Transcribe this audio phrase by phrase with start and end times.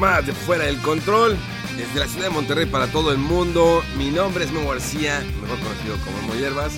[0.00, 1.36] Más de Fuera del Control.
[1.76, 3.82] Desde la ciudad de Monterrey para todo el mundo.
[3.96, 6.72] Mi nombre es Memo García, mejor conocido como Memo Hierbas.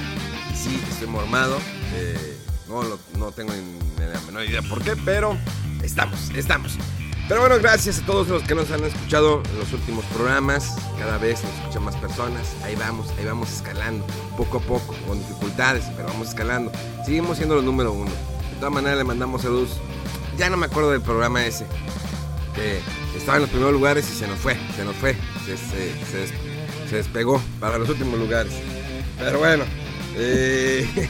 [0.55, 1.57] Sí, estoy mormado.
[1.95, 2.37] Eh,
[2.69, 2.83] no,
[3.19, 5.39] no tengo ni la menor idea por qué, pero
[5.83, 6.77] estamos, estamos.
[7.29, 10.77] Pero bueno, gracias a todos los que nos han escuchado en los últimos programas.
[10.99, 12.57] Cada vez nos escuchan más personas.
[12.65, 14.05] Ahí vamos, ahí vamos escalando,
[14.37, 16.73] poco a poco, con dificultades, pero vamos escalando.
[17.05, 18.11] Seguimos siendo los número uno.
[18.11, 19.81] De todas maneras, le mandamos saludos.
[20.37, 21.67] Ya no me acuerdo del programa ese
[22.55, 22.81] que
[23.17, 26.17] estaba en los primeros lugares y se nos fue, se nos fue, se, se- se
[26.19, 26.33] des-
[26.91, 28.53] se despegó para los últimos lugares.
[29.19, 29.65] Pero bueno,
[30.17, 31.09] eh,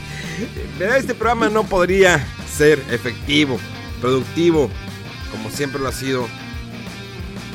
[0.97, 3.59] este programa no podría ser efectivo,
[3.99, 4.69] productivo,
[5.31, 6.27] como siempre lo ha sido,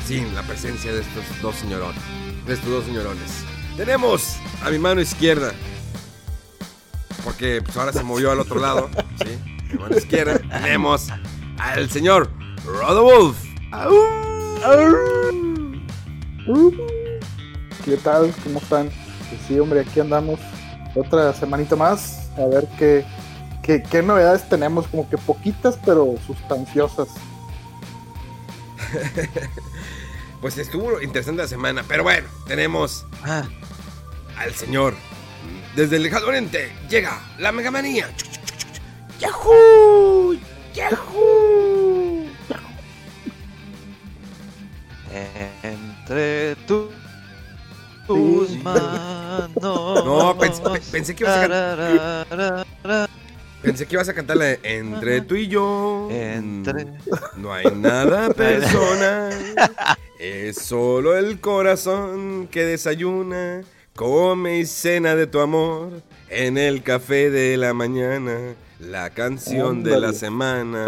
[0.07, 2.01] sin la presencia de estos dos señorones,
[2.47, 3.31] de estos dos señorones.
[3.77, 5.53] Tenemos a mi mano izquierda,
[7.25, 8.91] porque pues, ahora se movió al otro lado,
[9.73, 11.09] mi mano izquierda tenemos
[11.59, 12.31] al señor
[12.65, 13.37] Rodolf.
[17.85, 18.35] ¿Qué tal?
[18.45, 18.91] ¿Cómo están?
[19.29, 20.41] Pues sí, hombre, aquí andamos
[20.95, 22.31] otra semanita más.
[22.39, 23.05] A ver qué,
[23.63, 27.09] qué, qué novedades tenemos, como que poquitas, pero sustanciosas.
[30.41, 34.95] Pues estuvo interesante la semana, pero bueno, tenemos al señor.
[35.75, 38.09] Desde el lejano oriente llega la megamanía.
[39.19, 40.37] ¡Yahoo!
[40.73, 41.68] ¡Yahoo!
[46.69, 46.91] Entre tu-
[48.07, 48.59] tus Sí.
[48.63, 49.55] manos.
[49.63, 53.09] No, pens- pe- pensé que ibas a Tararara.
[53.63, 56.09] Pensé que ibas a cantar la de Entre tú y yo.
[56.11, 56.87] Entre-
[57.37, 59.33] No hay nada personal.
[60.19, 63.63] Es solo el corazón que desayuna,
[63.95, 66.03] come y cena de tu amor.
[66.31, 70.85] En el café de la mañana, la canción de la semana.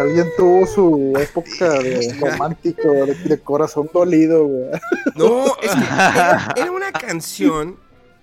[0.00, 4.70] Alguien tuvo su época de romántico, de, de corazón dolido, güey.
[5.14, 7.76] No, es que era, era una canción,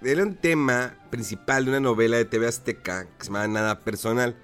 [0.04, 4.36] era un tema principal de una novela de TV Azteca que se llamaba Nada Personal.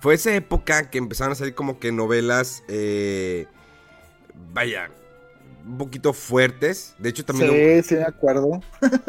[0.00, 3.46] Fue esa época que empezaron a salir como que novelas, eh,
[4.52, 4.90] vaya,
[5.66, 6.94] un poquito fuertes.
[6.98, 8.60] De hecho, también Sí, sí, me acuerdo.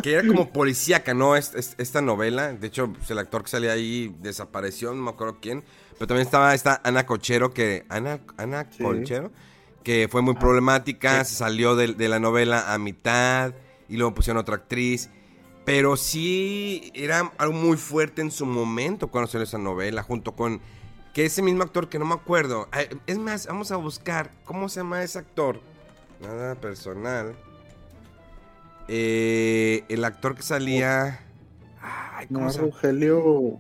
[0.02, 1.36] que era como policíaca, ¿no?
[1.36, 2.54] Es- es- esta novela.
[2.54, 5.66] De hecho, pues, el actor que salía ahí desapareció, no me acuerdo quién.
[5.98, 7.86] Pero también estaba esta Ana Cochero, que.
[7.90, 8.84] Ana, Ana Sí.
[8.84, 9.32] Colchero,
[9.84, 11.24] que fue muy problemática.
[11.24, 13.54] Se salió de, de la novela a mitad.
[13.88, 15.10] Y luego pusieron otra actriz.
[15.64, 20.62] Pero sí era algo muy fuerte en su momento cuando salió esa novela, junto con.
[21.14, 22.68] Que ese mismo actor que no me acuerdo.
[23.08, 24.32] Es más, vamos a buscar.
[24.44, 25.62] ¿Cómo se llama ese actor?
[26.22, 27.36] Nada personal.
[28.88, 31.22] Eh, el actor que salía.
[31.82, 32.72] Ay, ¿cómo No, se llama?
[32.72, 33.58] Rogelio.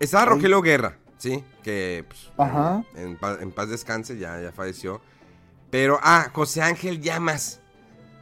[0.00, 0.26] Estaba.
[0.26, 1.44] Rogelio Guerra, ¿sí?
[1.62, 2.84] Que pues, Ajá.
[2.96, 5.00] en, en paz descanse, ya, ya falleció.
[5.70, 7.60] Pero, ah, José Ángel Llamas.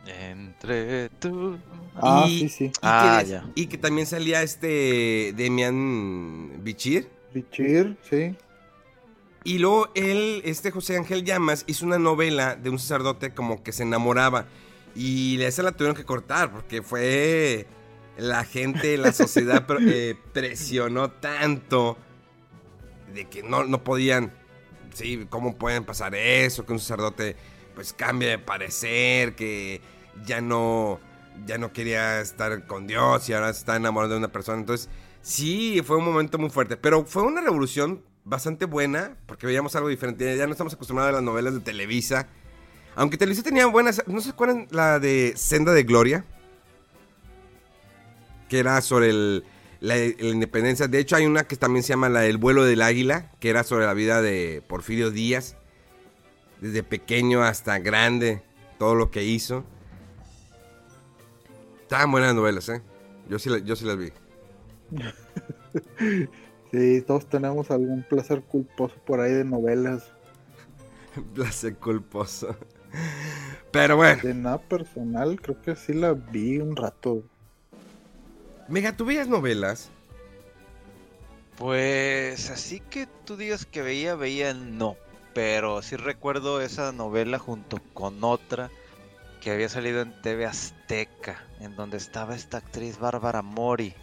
[0.06, 1.58] Entre tú.
[1.94, 2.64] Ah, y, sí, sí.
[2.66, 3.44] y Ah, que, ya.
[3.54, 7.08] y que también salía este Demian Bichir.
[7.32, 8.36] Bichir, sí.
[9.44, 13.72] Y luego él, este José Ángel Llamas, hizo una novela de un sacerdote como que
[13.72, 14.46] se enamoraba.
[14.94, 17.66] Y esa la tuvieron que cortar porque fue
[18.18, 21.96] la gente, la sociedad eh, presionó tanto
[23.12, 24.32] de que no, no podían,
[24.94, 27.36] sí, cómo pueden pasar eso, que un sacerdote
[27.74, 29.80] pues cambie de parecer, que
[30.24, 31.00] ya no,
[31.46, 34.58] ya no quería estar con Dios y ahora se está enamorando de una persona.
[34.58, 34.88] Entonces,
[35.22, 39.88] sí, fue un momento muy fuerte, pero fue una revolución bastante buena porque veíamos algo
[39.88, 40.36] diferente.
[40.36, 42.28] Ya no estamos acostumbrados a las novelas de Televisa.
[42.96, 46.24] Aunque Televisa tenía buenas, ¿no se acuerdan la de Senda de Gloria?
[48.48, 49.44] Que era sobre el,
[49.80, 50.88] la, la independencia.
[50.88, 53.64] De hecho, hay una que también se llama la del vuelo del águila, que era
[53.64, 55.56] sobre la vida de Porfirio Díaz.
[56.60, 58.42] Desde pequeño hasta grande,
[58.78, 59.64] todo lo que hizo.
[61.82, 62.82] Estaban buenas novelas, ¿eh?
[63.28, 64.12] Yo sí, yo sí las vi.
[66.70, 70.12] Sí, todos tenemos algún placer culposo por ahí de novelas.
[71.34, 72.56] Placer culposo.
[73.72, 74.22] Pero bueno.
[74.22, 77.24] De nada personal, creo que sí la vi un rato.
[78.70, 79.90] Mega, ¿tú veías novelas?
[81.58, 84.96] Pues así que tú digas que veía, veía no.
[85.34, 88.70] Pero sí recuerdo esa novela junto con otra
[89.40, 93.86] que había salido en TV Azteca, en donde estaba esta actriz Bárbara Mori.
[93.88, 93.94] Y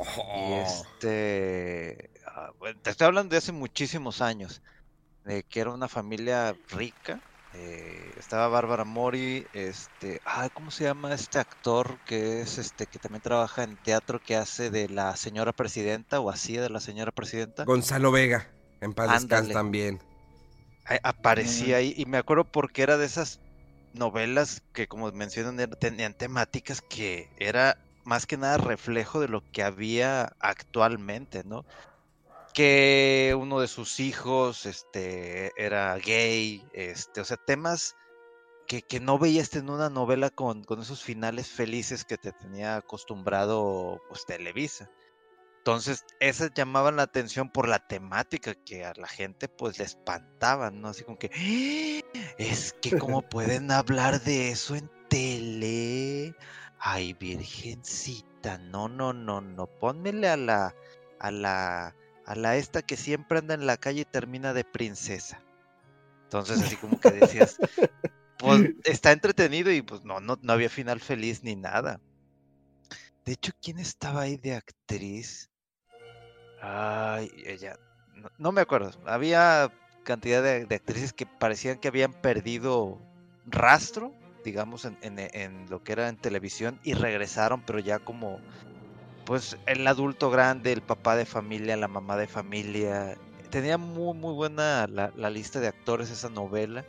[0.00, 0.64] Oh.
[0.64, 2.10] este.
[2.24, 2.52] ah,
[2.82, 4.62] te estoy hablando de hace muchísimos años.
[5.24, 7.20] De que era una familia rica.
[7.58, 9.46] Eh, estaba Bárbara Mori.
[9.52, 10.20] Este.
[10.24, 12.86] Ay, ¿cómo se llama este actor que es este.
[12.86, 16.80] que también trabaja en teatro que hace de la señora presidenta o hacía de la
[16.80, 17.64] señora presidenta?
[17.64, 18.48] Gonzalo Vega.
[18.80, 20.00] En paz descanse también.
[21.02, 23.40] Aparecía ahí y me acuerdo porque era de esas
[23.92, 29.62] novelas que como mencionan tenían temáticas que era más que nada reflejo de lo que
[29.62, 31.66] había actualmente, ¿no?
[32.54, 37.94] Que uno de sus hijos este era gay, este, o sea, temas
[38.66, 42.76] que, que no veías en una novela con, con esos finales felices que te tenía
[42.76, 44.90] acostumbrado pues Televisa.
[45.58, 50.80] Entonces, esas llamaban la atención por la temática que a la gente pues le espantaban,
[50.80, 50.88] ¿no?
[50.88, 52.32] Así como que, "¡Ah!
[52.38, 56.34] es que cómo pueden hablar de eso en tele.
[56.78, 60.74] Ay, virgencita, no, no, no, no, pónmele a la,
[61.18, 61.96] a la,
[62.28, 65.40] a la esta que siempre anda en la calle y termina de princesa.
[66.24, 67.58] Entonces, así como que decías,
[68.38, 72.00] pues está entretenido y pues no, no, no había final feliz ni nada.
[73.24, 75.50] De hecho, ¿quién estaba ahí de actriz?
[76.60, 77.76] Ay, ella.
[78.14, 78.90] No, no me acuerdo.
[79.06, 79.70] Había
[80.04, 82.98] cantidad de, de actrices que parecían que habían perdido
[83.46, 84.12] rastro,
[84.44, 88.40] digamos, en, en- en lo que era en televisión y regresaron, pero ya como,
[89.28, 93.18] pues, el adulto grande, el papá de familia, la mamá de familia.
[93.50, 96.86] Tenía muy, muy buena la, la lista de actores esa novela.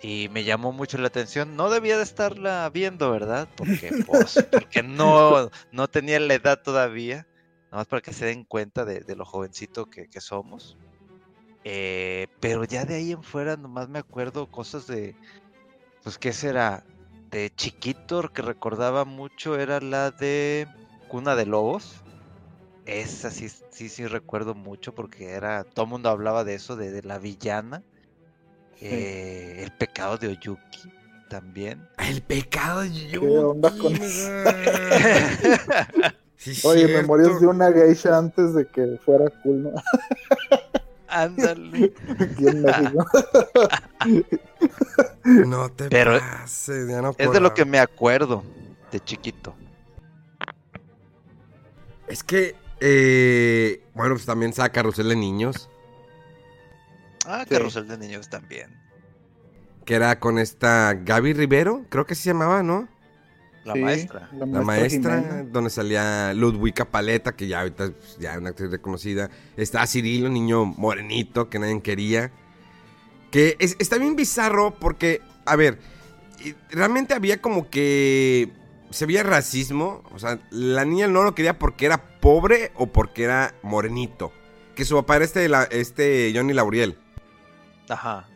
[0.00, 1.56] Y me llamó mucho la atención.
[1.56, 3.50] No debía de estarla viendo, ¿verdad?
[3.54, 7.26] Porque, pues, porque no, no tenía la edad todavía.
[7.64, 10.78] Nada más para que se den cuenta de, de lo jovencito que, que somos.
[11.64, 15.14] Eh, pero ya de ahí en fuera nomás me acuerdo cosas de,
[16.02, 16.82] pues, ¿qué será?
[17.30, 20.66] De chiquito que recordaba mucho era la de
[21.08, 22.02] Cuna de Lobos.
[22.86, 26.90] Esa sí, sí, sí recuerdo mucho porque era, todo el mundo hablaba de eso, de,
[26.90, 27.82] de la villana.
[28.76, 28.86] Sí.
[28.86, 30.92] Eh, el pecado de Oyuki
[31.28, 31.86] también.
[31.98, 33.26] El pecado de Yuki.
[33.26, 34.56] onda con mega.
[36.38, 37.02] Sí, Oye, cierto.
[37.02, 39.70] memorias de una geisha antes de que fuera cool, ¿no?
[41.08, 41.92] Ándale.
[45.24, 48.44] No te Pero pases, ya no Es de lo que me acuerdo
[48.90, 49.54] de chiquito.
[52.08, 55.68] Es que, eh, bueno, pues también está Carrusel de Niños,
[57.26, 57.50] Ah, Sí.
[57.54, 58.74] Carrusel de Niños también.
[59.84, 62.88] que era con esta Gaby Rivero, creo que se llamaba, ¿no?
[63.64, 64.28] La Sí, maestra.
[64.32, 68.70] La La maestra, donde salía Ludwika Paleta, que ya ahorita pues, ya es una actriz
[68.70, 69.30] reconocida.
[69.56, 72.30] Está Cirilo, un niño morenito que nadie quería.
[73.30, 75.78] Que es- está bien bizarro porque, a ver,
[76.70, 78.52] realmente había como que
[78.90, 80.02] se veía racismo.
[80.14, 84.32] O sea, la niña no lo quería porque era pobre o porque era morenito.
[84.74, 86.96] Que su papá era este, la- este Johnny Lauriel.
[87.88, 88.28] Ajá.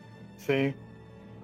[0.45, 0.73] Sí.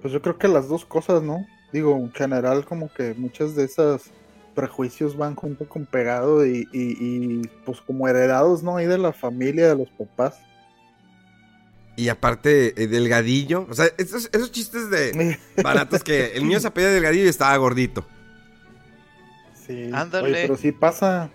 [0.02, 1.46] Pues yo creo que las dos cosas, ¿no?
[1.72, 4.10] Digo, en general como que muchas de esas
[4.54, 8.76] prejuicios van junto con pegado y, y, y, pues como heredados, ¿no?
[8.76, 10.38] Ahí de la familia, de los papás.
[11.96, 13.66] Y aparte, eh, Delgadillo.
[13.68, 17.56] O sea, esos, esos chistes de baratos que el niño se apellida Delgadillo y estaba
[17.58, 18.06] gordito.
[19.70, 19.90] Sí.
[19.92, 20.28] Ándale.
[20.30, 21.30] Oye, pero sí pasa.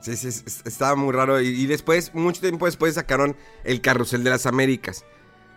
[0.00, 1.40] Sí, sí, es- es- estaba muy raro.
[1.40, 5.04] Y, y después, mucho tiempo después, sacaron el Carrusel de las Américas.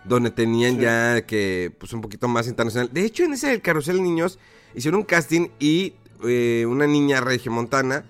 [0.04, 0.82] Donde tenían Sí.
[0.82, 2.90] ya que, pues, un poquito más internacional.
[2.94, 4.38] De hecho, en ese del Carrusel Niños,
[4.76, 8.06] hicieron un casting y eh, una niña regiomontana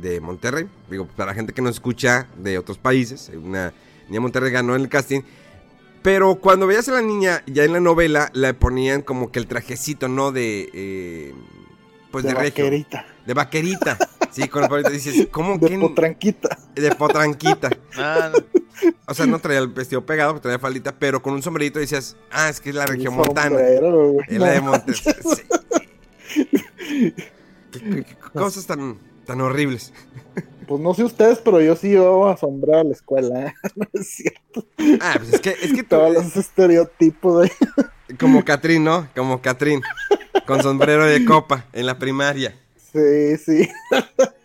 [0.00, 0.68] de Monterrey.
[0.90, 3.72] Digo, para la gente que nos escucha de otros países, una niña
[4.10, 5.20] de Monterrey ganó en el casting.
[6.02, 9.46] Pero cuando veías a la niña ya en la novela, le ponían como que el
[9.46, 10.32] trajecito, ¿no?
[10.32, 10.68] De.
[10.74, 11.34] eh,
[12.22, 12.64] pues de, de regio.
[12.64, 13.06] vaquerita.
[13.26, 13.98] De vaquerita.
[14.30, 16.58] Sí, con el palito dices, ¿cómo De que potranquita.
[16.74, 17.70] de potranquita?
[17.96, 18.38] Ah, no.
[19.06, 22.48] O sea, no traía el vestido pegado, traía faldita, pero con un sombrerito decías, ah,
[22.48, 23.56] es que es la región montana.
[23.56, 24.26] Sombrero, güey.
[24.28, 25.06] Es la de Montes.
[25.06, 25.42] manches.
[26.28, 26.42] Sí.
[27.72, 29.92] ¿Qué, qué- qué cosas tan, tan horribles.
[30.66, 33.54] Pues no sé ustedes, pero yo sí iba a sombrar a la escuela, ¿eh?
[33.76, 34.66] No es cierto.
[35.00, 38.16] Ah, pues es que, es que tú, Todos los estereotipos ahí.
[38.18, 39.08] como Catrín, ¿no?
[39.14, 39.80] Como Catrín,
[40.46, 42.54] con sombrero de copa en la primaria.
[42.92, 43.68] Sí, Sí.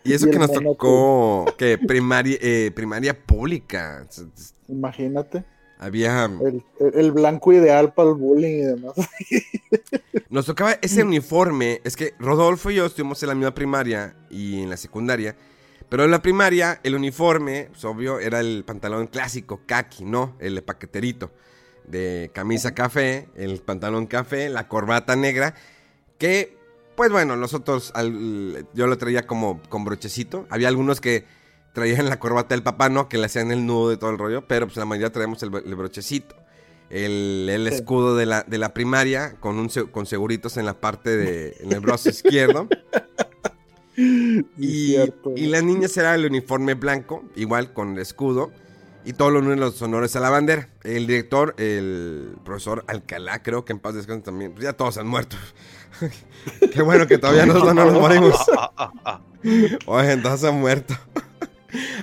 [0.04, 4.06] Y eso Y que nos tocó, que primaria, eh, primaria pública.
[4.68, 5.44] Imagínate.
[5.78, 8.92] Había, El, el- el blanco ideal para el bullying y demás.
[10.30, 11.80] nos tocaba ese uniforme.
[11.84, 15.34] Es que Rodolfo y yo estuvimos en la misma primaria y en la secundaria.
[15.88, 20.36] Pero en la primaria, el uniforme, pues, obvio, era el pantalón clásico, khaki, ¿no?
[20.40, 21.30] El paqueterito.
[21.86, 25.54] De camisa café, el pantalón café, la corbata negra.
[26.22, 26.56] Que,
[26.94, 30.46] pues bueno, nosotros, al- yo lo traía como con brochecito.
[30.50, 31.24] Había algunos que
[31.72, 33.08] traían la corbata del papá, ¿no?
[33.08, 34.46] Que le hacían el nudo de todo el rollo.
[34.46, 36.36] Pero pues la mayoría traíamos el, el brochecito.
[36.90, 37.74] El, el Sí.
[37.74, 41.72] escudo de la, de la primaria con, un, con seguritos en la parte de, en
[41.72, 42.68] el brazo izquierdo.
[43.94, 44.96] Y,
[45.36, 48.50] y las niñas era el uniforme blanco, igual con el escudo.
[49.04, 50.68] Y todos los honores a la bandera.
[50.84, 54.52] El director, el profesor Alcalá, creo que en paz descanse también.
[54.52, 55.36] Pues ya todos han muerto.
[56.72, 58.36] Qué bueno que todavía nosotros no nos morimos.
[59.86, 60.94] Oye, entonces han muerto.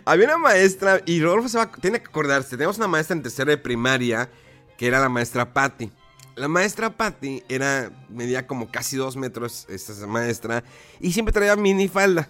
[0.05, 3.51] Había una maestra, y Rodolfo se va, tiene que acordarse, tenemos una maestra en tercera
[3.51, 4.29] de primaria,
[4.77, 5.91] que era la maestra Patty.
[6.35, 10.63] La maestra Patty era, medía como casi dos metros, esta maestra,
[10.99, 12.29] y siempre traía minifalda.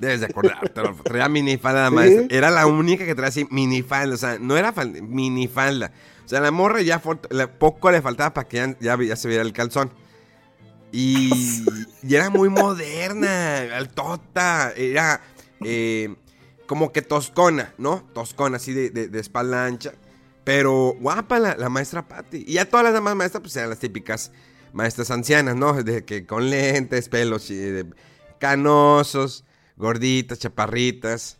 [0.00, 2.26] Debes de acordarte, Rodolfo, traía minifalda la maestra.
[2.30, 5.92] Era la única que traía así minifalda, o sea, no era falda, minifalda.
[6.24, 9.92] O sea, la morra ya poco le faltaba para que ya, se viera el calzón.
[10.92, 11.30] Y,
[12.08, 15.20] era muy moderna, altota, era
[15.64, 16.14] eh,
[16.66, 18.08] como que toscona, ¿no?
[18.14, 19.92] Toscona, así de, de- espalda ancha.
[20.44, 22.44] Pero guapa la, maestra Patty.
[22.46, 24.30] Y ya todas las demás maestras, pues eran las típicas
[24.72, 25.82] maestras ancianas, ¿no?
[25.82, 27.86] De que con lentes, pelos de-
[28.38, 29.44] canosos,
[29.76, 31.38] gorditas, chaparritas.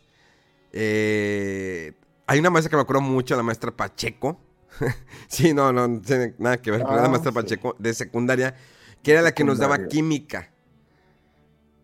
[0.73, 1.93] Eh,
[2.27, 4.41] hay una maestra que me acuerdo mucho, la maestra Pacheco.
[5.29, 7.35] sí, no, no, no tiene nada que ver con la Ah, maestra sí.
[7.35, 8.55] Pacheco de secundaria,
[9.03, 10.51] que era la que nos daba química.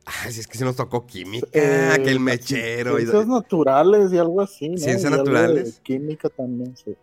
[0.05, 2.99] Ay, si es que se nos tocó química, Eh, que el mechero.
[2.99, 4.77] y- Ciencias naturales y algo así, ¿no?
[4.79, 5.81] Ciencias Y de naturales.
[5.83, 6.97] Química también, sí.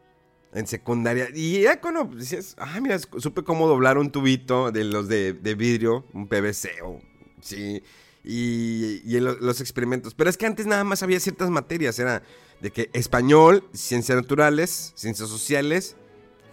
[0.54, 1.28] en secundaria.
[1.36, 5.56] Y ya cuando decías, ah, mira, supe cómo doblar un tubito de los de, de
[5.56, 7.00] vidrio, un PVC o
[7.42, 7.84] sí.
[8.24, 10.14] Y, y los experimentos.
[10.16, 11.98] Pero es que antes nada más había ciertas materias.
[12.00, 12.24] Era
[12.62, 15.96] de que español, ciencias naturales, ciencias sociales,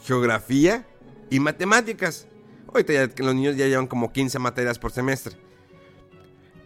[0.04, 0.86] geografía
[1.30, 2.26] y matemáticas.
[2.68, 5.36] Ahorita ya los niños ya llevan como 15 materias por semestre.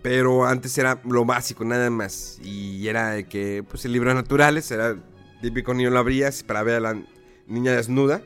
[0.03, 2.39] Pero antes era lo básico, nada más.
[2.43, 4.97] Y era de que, pues, el libro de naturales era
[5.43, 7.03] típico niño lo abrías para ver a la
[7.47, 8.23] niña desnuda.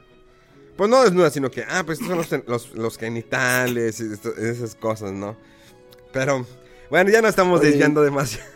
[0.77, 4.75] Pues no desnuda, sino que, ah, pues estos son los, los, los genitales y esas
[4.75, 5.37] cosas, ¿no?
[6.13, 6.47] Pero,
[6.93, 7.71] bueno, ya no estamos Oye.
[7.71, 8.47] desviando demasiado.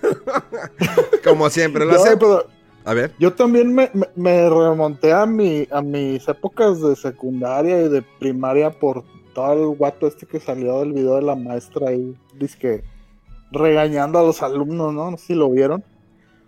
[1.24, 2.18] Como siempre lo hacemos.
[2.18, 2.46] pero
[2.84, 3.12] A ver.
[3.18, 8.02] yo también me, me- me remonté a, mi, a mis épocas de secundaria y de
[8.20, 12.14] primaria por todo el guato este que salió del video de la maestra ahí,
[12.60, 12.84] que
[13.52, 15.10] regañando a los alumnos, ¿no?
[15.10, 15.82] No sé si lo vieron.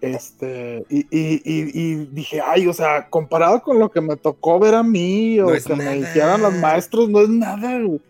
[0.01, 4.59] Este, y, y, y, y dije, ay, o sea, comparado con lo que me tocó
[4.61, 8.01] ver a mí o No que me dijeran los maestros, no es nada, güey.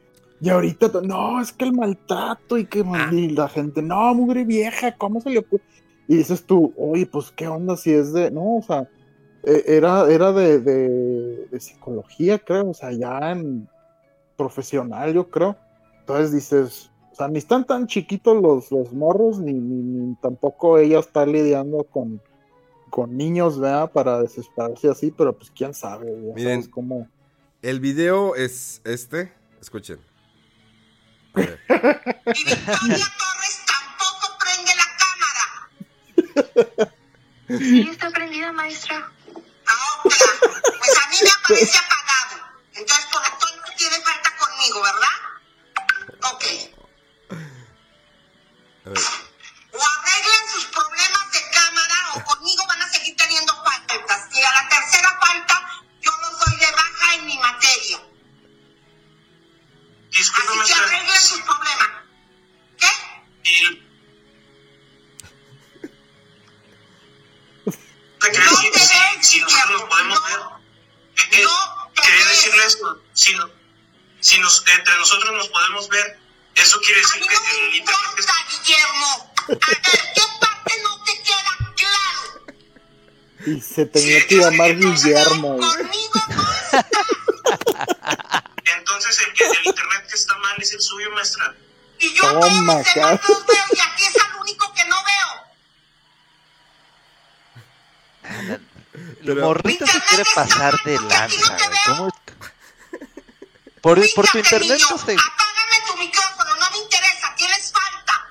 [0.41, 3.11] Y ahorita, no, es que el maltrato y que Ah.
[3.13, 5.63] la gente, no, mugre vieja, ¿cómo se le ocurre?
[6.07, 8.89] Y dices tú, oye, pues qué onda si es de, no, o sea,
[9.43, 13.69] e- era, era de, de, de psicología, creo, o sea, ya en
[14.37, 15.57] profesional, yo creo.
[16.01, 20.79] Entonces dices, o sea, ni están tan chiquitos los, los morros, ni, ni, ni tampoco
[20.79, 22.23] ella está lidiando con,
[22.91, 23.91] con niños, ¿verdad?
[23.91, 26.63] Para desesperarse así, pero pues quién sabe, ya Miren.
[26.63, 27.09] sabes cómo.
[27.61, 29.33] El video es este.
[29.61, 29.99] Escuchen.
[31.35, 31.61] A ver.
[32.35, 35.45] Y Victoria Torres tampoco prende la cámara.
[37.49, 39.11] Sí, está prendida, maestra.
[39.67, 40.15] Ah, ok.
[40.79, 41.98] Pues a mí me aparece apagado.
[83.79, 85.57] se tenía que llamar Guillermo.
[88.77, 91.55] Entonces el, que, el internet que está mal es el suyo, maestra.
[92.01, 94.97] Y yo Toma, todos los dos veo y aquí es el único que no
[99.23, 99.47] veo.
[99.87, 101.57] Se pasar de lanza.
[101.87, 102.09] ¿Cómo?
[103.81, 105.13] Por, por tu internet no se...
[105.13, 108.27] Apágame tu micrófono, no me interesa, tienes falta.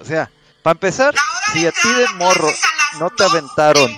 [0.00, 0.28] O sea,
[0.64, 1.14] para empezar,
[1.54, 2.48] si a ti de morro
[3.00, 3.90] no te 12 aventaron.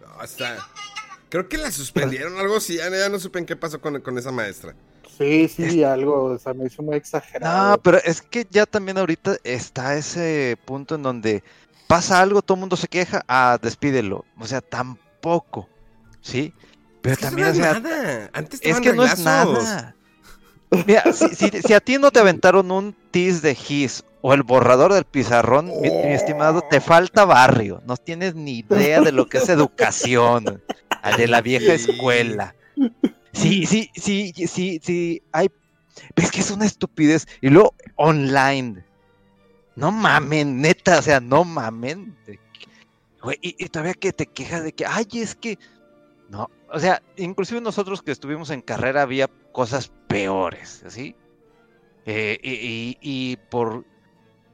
[0.00, 0.58] No, está-
[1.28, 2.76] Creo que la suspendieron algo así.
[2.76, 4.74] Ya, ya no supe en qué pasó con, con esa maestra.
[5.16, 7.70] Sí, sí, algo, o sea, me hizo muy exagerado.
[7.72, 11.44] No, pero es que ya también ahorita está ese punto en donde
[11.86, 14.24] pasa algo, todo el mundo se queja, ah, despídelo.
[14.38, 15.68] O sea, tampoco,
[16.20, 16.52] ¿sí?
[17.02, 18.30] Pero Es que también, no o sea, es nada.
[18.32, 19.94] Antes es que no es nada.
[20.86, 24.42] Mira, si, si- si a ti no te aventaron un tis de gis o el
[24.42, 27.82] borrador del pizarrón, mi, mi estimado, te falta barrio.
[27.86, 30.62] No tienes ni idea de lo que es educación,
[31.16, 31.90] de la vieja Sí.
[31.90, 32.54] escuela.
[33.32, 35.48] Sí, sí, sí, sí, sí, hay...
[36.16, 37.26] Ves que es una estupidez.
[37.40, 38.84] Y luego, online.
[39.76, 42.16] No mamen, neta, o sea, no mamen.
[43.22, 45.58] Güey, y, y todavía que te quejas de que, ay, es que...
[46.28, 51.14] No, o sea, inclusive nosotros que estuvimos en carrera había cosas peores, ¿sí?
[52.06, 53.84] Eh, y, y- y por,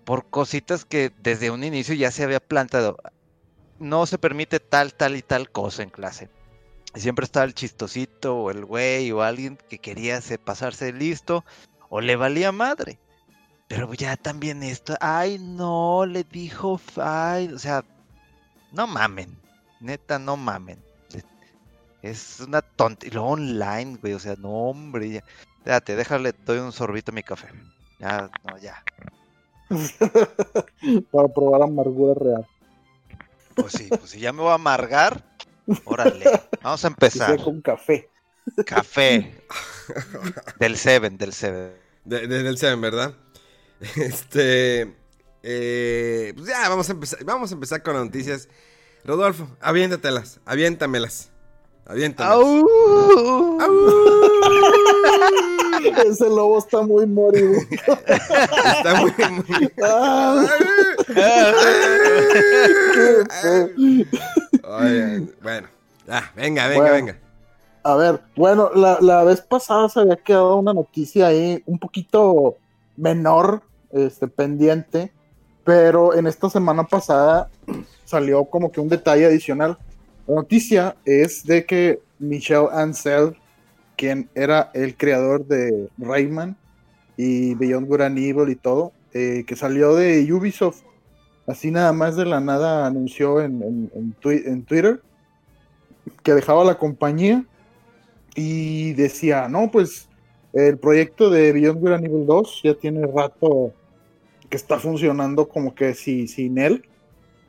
[0.06, 2.96] por cositas que desde un inicio ya se había plantado.
[3.78, 6.30] No se permite tal, tal y tal cosa en clase.
[6.94, 11.44] Siempre estaba el chistosito o el güey o alguien que quería se- pasarse listo
[11.90, 12.98] o le valía madre.
[13.68, 17.84] Pero ya también esto, ay no, le dijo, ay, o sea,
[18.72, 19.36] no mamen,
[19.80, 20.78] neta, no mamen.
[22.02, 23.06] Es una tonta.
[23.06, 25.24] Y luego online, güey, o sea, no, hombre, ya.
[25.58, 27.48] Espérate, déjale, doy un sorbito a mi café.
[27.98, 28.82] Ya, no, ya.
[31.10, 32.46] Para probar amargura real.
[33.54, 35.24] Pues sí, pues si ya me voy a amargar,
[35.84, 36.24] órale,
[36.62, 37.42] vamos a empezar.
[37.42, 38.10] con café.
[38.66, 39.42] Café.
[40.60, 41.72] Del Seven, del Seven.
[42.04, 43.14] De- de- del Seven, ¿verdad?
[43.96, 44.94] Este.
[45.42, 47.24] eh, pues ya, vamos a empezar.
[47.24, 48.48] Vamos a empezar con las noticias.
[49.04, 51.30] Rodolfo, aviéntatelas, aviéntamelas.
[51.86, 52.38] Aviéntamelas.
[52.38, 53.58] ¡Au!
[56.06, 57.52] Ese lobo está muy morido.
[58.06, 59.70] Está muy, muy.
[59.82, 60.44] Ah,
[65.42, 65.68] bueno,
[66.06, 66.94] ya, venga, venga, Bueno.
[66.94, 67.18] venga.
[67.84, 72.56] A ver, bueno, la, la vez pasada se había quedado una noticia ahí un poquito
[72.96, 75.12] menor, este, pendiente,
[75.62, 77.48] pero en esta semana pasada
[78.04, 79.78] salió como que un detalle adicional.
[80.26, 83.36] La noticia es de que Michel Ancel,
[83.96, 86.56] quien era el creador de Rayman
[87.16, 90.82] y Beyond Good Evil y todo, eh, que salió de Ubisoft,
[91.46, 95.00] así nada más de la nada anunció en, en- en twi- en Twitter
[96.22, 97.44] que dejaba la compañía
[98.34, 100.08] y decía, no, pues
[100.52, 103.72] el proyecto de Beyond Good Evil 2 ya tiene rato
[104.50, 106.84] que está funcionando como que si, sin él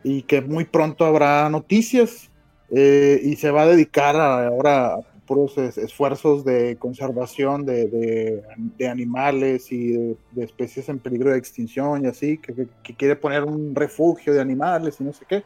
[0.04, 2.30] y que muy pronto habrá noticias
[2.72, 7.88] eh, y se va a dedicar a- ahora a puros es- esfuerzos de conservación de,
[7.88, 8.44] de-
[8.78, 12.96] de animales y de, de especies en peligro de extinción y así, que, que- que
[12.96, 15.44] quiere poner un refugio de animales y no sé qué.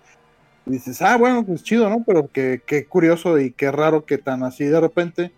[0.66, 2.04] Y dices, ah, bueno, pues chido, ¿no?
[2.06, 5.32] Pero qué, qué curioso y qué raro que tan así de repente.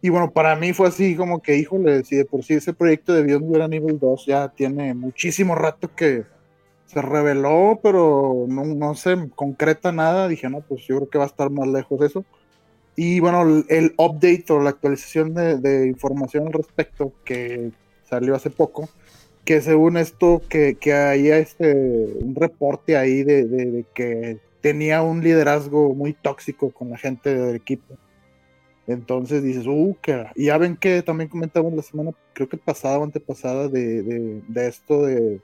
[0.00, 3.12] Y bueno, para mí fue así como que, híjole, si de por sí ese proyecto
[3.12, 6.22] de Beyond Good and Evil 2 ya tiene muchísimo rato que
[6.88, 11.24] se reveló, pero no, no se concreta nada, dije, no, pues yo creo que va
[11.24, 12.24] a estar más lejos eso.
[12.96, 17.70] Y bueno, el, el update o la actualización de, de información al respecto que
[18.08, 18.88] salió hace poco,
[19.44, 25.02] que según esto, que, que había este, un reporte ahí de, de- de que tenía
[25.02, 27.94] un liderazgo muy tóxico con la gente del equipo.
[28.86, 30.24] Entonces dices, uh, que...
[30.34, 34.42] Y ya ven que también comentamos la semana, creo que pasada o antepasada, de, de,
[34.48, 35.40] de esto de,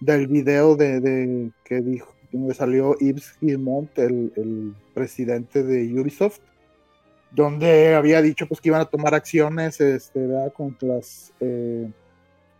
[0.00, 6.40] del video de, de que dijo, donde salió Yves Guillemot, el, el presidente de Ubisoft,
[7.30, 11.90] donde había dicho pues que iban a tomar acciones este, contra las eh,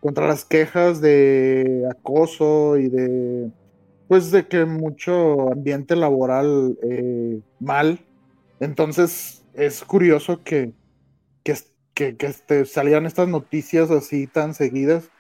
[0.01, 3.51] contra las quejas de acoso y de
[4.07, 7.99] pues de que mucho ambiente laboral eh, mal.
[8.61, 10.73] Entonces es curioso que
[11.43, 11.57] que,
[11.95, 15.11] que, que este, salieran estas noticias así tan seguidas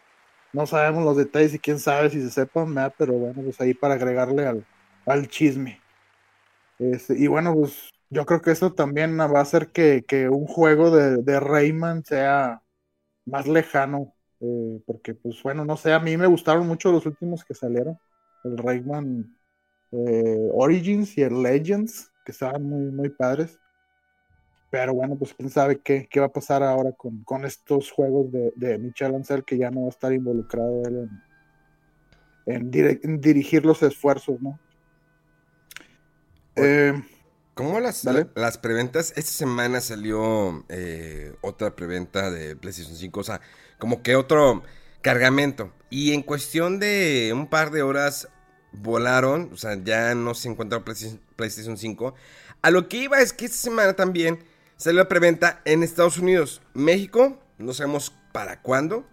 [0.53, 3.95] no sabemos los detalles y quién sabe si se sepan pero bueno pues ahí para
[3.95, 4.67] agregarle al,
[5.07, 5.81] al chisme
[6.79, 10.47] este, y bueno, pues yo creo que eso también va a hacer que, que un
[10.47, 12.63] juego de, de Rayman sea
[13.27, 14.15] más lejano.
[14.41, 17.99] eh, porque, pues bueno, no sé, a mí me gustaron mucho los últimos que salieron.
[18.45, 19.37] El Rayman
[19.93, 23.59] eh, Origins y el Legends, que estaban muy, muy padres.
[24.71, 28.31] Pero bueno, pues quién sabe qué, qué va a pasar ahora con, con estos juegos
[28.31, 31.11] de, de Michel Ancel, que ya no va a estar involucrado él
[32.47, 34.59] en, en en dirigir los esfuerzos, ¿no?
[36.57, 36.93] Eh,
[37.55, 38.05] ¿Cómo las,
[38.35, 39.13] las preventas?
[39.17, 43.19] Esta semana salió eh, otra preventa de PlayStation 5.
[43.21, 43.41] O sea,
[43.79, 44.63] como que otro.
[45.03, 45.73] cargamento.
[45.91, 48.29] Y en cuestión de un par de horas
[48.73, 52.15] volaron, o sea, ya no se encuentra PlayStation 5.
[52.63, 54.39] A lo que iba es que esta semana también
[54.79, 56.63] salió la preventa en Estados Unidos.
[56.73, 59.07] México, no sabemos para cuándo.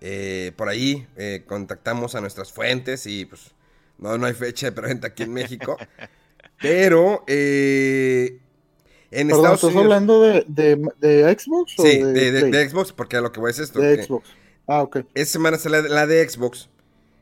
[0.00, 3.52] Eh, por ahí eh, contactamos a nuestras fuentes y pues
[3.98, 5.76] no, no hay fecha de preventa aquí en México.
[6.60, 8.40] Pero eh,
[9.10, 9.84] en Perdón, Estados ¿estás Unidos...
[9.84, 12.52] hablando de, de, de Xbox o Sí, de, de, de- Play?
[12.52, 13.78] de Xbox, porque a lo que voy es esto.
[13.80, 14.28] De que Xbox.
[14.66, 14.98] Ah, ok.
[15.14, 16.68] Esta semana sale la de Xbox.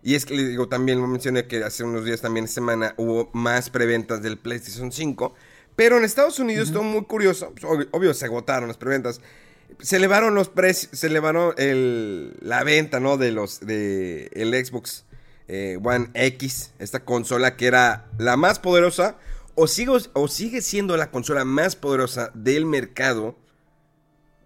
[0.03, 2.95] Y es que le digo, también lo mencioné que hace unos días también esta semana
[2.97, 5.35] hubo más preventas del PlayStation 5.
[5.77, 7.53] Pero en Estados Unidos estuvo muy curioso.
[7.53, 9.21] pues, obvio, obvio, se agotaron las preventas.
[9.81, 13.17] Se elevaron los precios, se elevaron el, la venta, ¿no?
[13.17, 15.05] De los, de el Xbox
[15.49, 19.17] eh, One X, esta consola que era la más poderosa,
[19.55, 23.37] o sigue, o sigue siendo la consola más poderosa del mercado,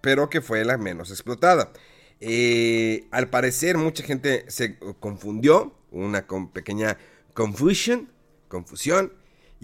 [0.00, 1.72] pero que fue la menos explotada.
[2.20, 6.96] Eh, al parecer mucha gente se confundió, una con pequeña
[7.34, 8.08] confusion,
[8.48, 9.12] confusión,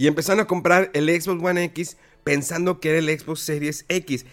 [0.01, 4.25] y empezaron a comprar el Xbox One X pensando que era el Xbox Series X.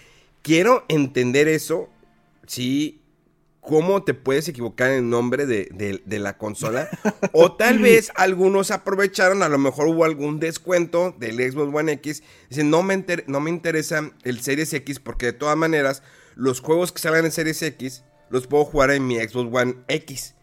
[0.42, 1.90] Quiero entender eso,
[2.46, 3.02] sí,
[3.60, 6.88] cómo te puedes equivocar en el nombre de, de- de la consola,
[7.34, 12.24] o tal vez algunos aprovecharon, a lo mejor hubo algún descuento del Xbox One X,
[12.50, 16.02] dicen, no me, inter- no me interesa el Series X porque de todas maneras
[16.36, 20.34] los juegos que salgan en Series X los puedo jugar en mi Xbox One X.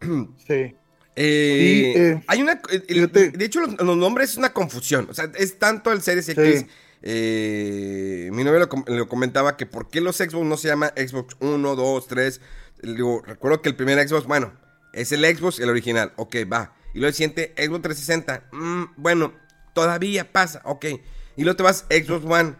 [0.46, 0.74] Sí.
[1.20, 2.60] Eh, Sí, eh, hay una.
[2.88, 5.08] el- de hecho, los, los nombres es una confusión.
[5.10, 6.32] O sea, es tanto el Series Sí.
[6.32, 6.66] X.
[7.02, 10.92] eh, mi novia lo, com- lo comentaba que por qué los Xbox no se llama
[10.96, 12.40] Xbox 1, 2, 3.
[12.82, 14.52] Le Digo, recuerdo que el primer Xbox, bueno,
[14.92, 16.12] es el Xbox, el original.
[16.16, 16.74] Ok, va.
[16.94, 18.44] Y luego el siguiente, Xbox 360.
[18.52, 19.32] mm, bueno,
[19.74, 20.60] todavía pasa.
[20.64, 20.86] Ok.
[21.36, 22.54] Y luego te vas Xbox One.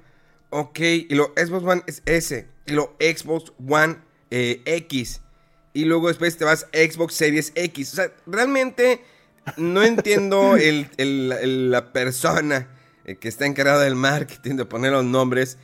[0.51, 0.79] Ok.
[0.81, 2.47] Y lo Xbox One es S.
[2.67, 3.97] Y lo Xbox One
[4.31, 5.21] X.
[5.79, 7.93] Y luego después te vas Xbox Series X.
[7.93, 9.01] O sea, realmente
[9.57, 12.69] no entiendo el- el- el- la persona
[13.05, 15.57] eh, que está encargada del marketing de poner los nombres.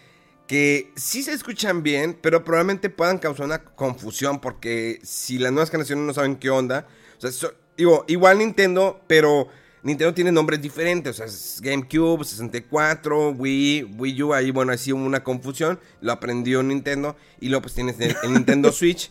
[0.46, 4.40] Que sí se escuchan bien, pero probablemente puedan causar una confusión.
[4.40, 6.86] Porque si las nuevas generaciones no saben qué onda.
[7.18, 9.48] O sea, so- digo, igual Nintendo, pero
[9.82, 11.10] Nintendo tiene nombres diferentes.
[11.10, 14.32] O sea, es GameCube, 64, Wii, Wii U.
[14.32, 15.80] Ahí, bueno, así hubo una confusión.
[16.00, 17.16] Lo aprendió Nintendo.
[17.40, 19.10] Y luego, pues tienes el, el Nintendo Switch.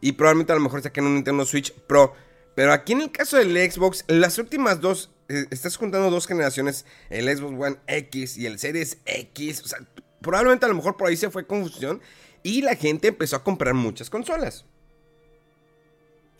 [0.00, 2.14] Y probablemente a lo mejor saquen un Nintendo Switch Pro.
[2.54, 6.84] Pero aquí en el caso del Xbox, las últimas dos, eh, estás juntando dos generaciones,
[7.10, 9.62] el Xbox One X y el Series X.
[9.64, 9.78] O sea,
[10.20, 12.00] probablemente a lo mejor por ahí se fue confusión
[12.42, 14.64] y la gente empezó a comprar muchas consolas.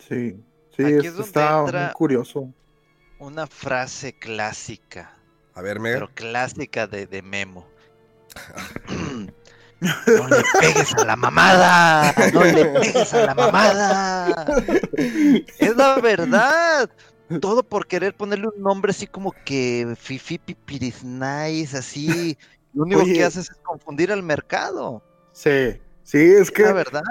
[0.07, 0.43] Sí.
[0.75, 2.53] Sí, Aquí es- está entra- muy curioso.
[3.19, 5.15] Una frase clásica,
[5.53, 5.95] A ver, Mega.
[5.99, 7.67] pero clásica de, de Memo.
[9.81, 14.45] No le pegues a la mamada, no le pegues a la mamada.
[15.57, 16.89] Es la verdad.
[17.39, 22.37] Todo por querer ponerle un nombre así como que Fifi Pipiris Nice, así.
[22.73, 23.13] Lo único Oye.
[23.13, 25.01] que haces es confundir al mercado.
[25.31, 25.79] Sí.
[26.03, 27.01] Sí, es Es que, la verdad.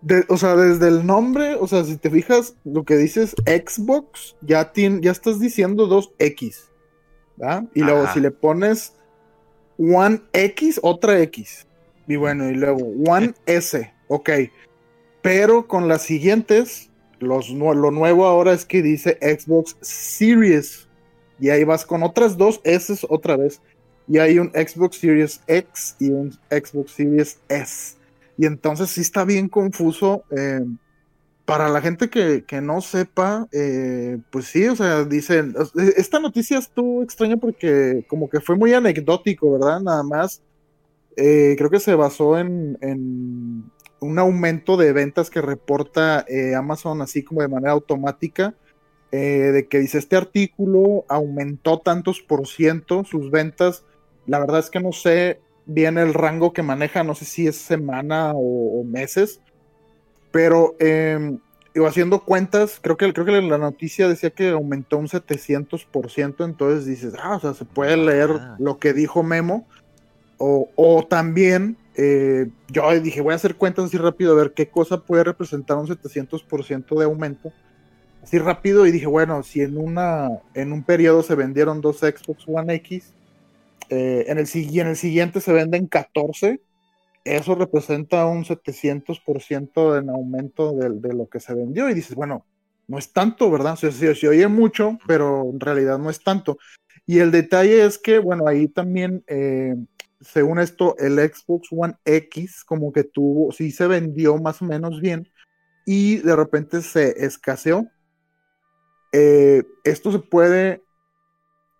[0.00, 4.36] de- o sea, desde el nombre, o sea, si te fijas, lo que dices Xbox,
[4.40, 6.70] ya, tien- ya estás diciendo dos X.
[7.36, 7.64] ¿verdad?
[7.72, 8.94] Y luego si le pones
[9.78, 11.67] One X, otra X.
[12.08, 14.30] Y bueno, y luego One S, ok.
[15.22, 16.90] Pero con las siguientes,
[17.20, 20.88] los, lo nuevo ahora es que dice Xbox Series.
[21.38, 23.60] Y ahí vas con otras dos S otra vez.
[24.08, 27.96] Y hay un Xbox Series X y un Xbox Series S.
[28.38, 30.24] Y entonces sí está bien confuso.
[30.36, 30.64] eh,
[31.48, 35.54] para la gente que, que no sepa, eh, pues sí, o sea, dicen,
[35.96, 39.80] esta noticia estuvo extraña porque como que fue muy anecdótico, ¿verdad?
[39.80, 40.42] Nada más,
[41.20, 43.64] eh, creo que se basó en, en
[43.98, 48.54] un aumento de ventas que reporta eh, Amazon así como de manera automática,
[49.10, 53.84] eh, de que dice, este artículo aumentó tantos por ciento sus ventas,
[54.26, 57.56] la verdad es que no sé bien el rango que maneja, no sé si es
[57.56, 59.40] semana o, o meses,
[60.30, 60.76] pero
[61.74, 66.86] digo, haciendo cuentas, creo que, creo que la noticia decía que aumentó un 700%, entonces
[66.86, 68.56] dices, ah, o sea, se puede leer Ah.
[68.58, 69.66] lo que dijo Memo,
[70.38, 75.02] o, también, eh, yo dije, voy a hacer cuentas así rápido, a ver qué cosa
[75.02, 77.52] puede representar un 700% de aumento,
[78.22, 82.44] así rápido, y dije, bueno, si en, una, en un periodo se vendieron dos Xbox
[82.46, 83.12] One X,
[83.90, 86.60] eh, en, el, en el siguiente se venden 14,
[87.24, 92.46] eso representa un 700% en aumento de, lo que se vendió y dices, bueno,
[92.86, 93.74] no es tanto, ¿verdad?
[93.74, 96.58] O sea, se, se oye mucho, pero en realidad no es tanto.
[97.06, 99.74] Y el detalle es que, bueno, ahí también, eh,
[100.20, 105.00] según esto, el Xbox One X como que tuvo, sí se vendió más o menos
[105.00, 105.30] bien.
[105.86, 107.86] y de repente se escaseó.
[109.12, 110.82] Eh, esto se puede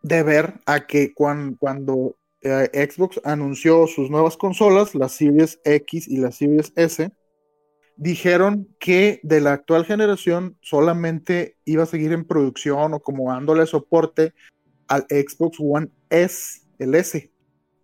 [0.03, 6.37] deber a que cuando, eh, Xbox anunció sus nuevas consolas, las Series X y las
[6.37, 7.13] Series S,
[7.97, 13.67] dijeron que de la actual generación solamente iba a seguir en producción o como dándole
[13.67, 14.33] soporte
[14.87, 17.31] al Xbox One S, el S.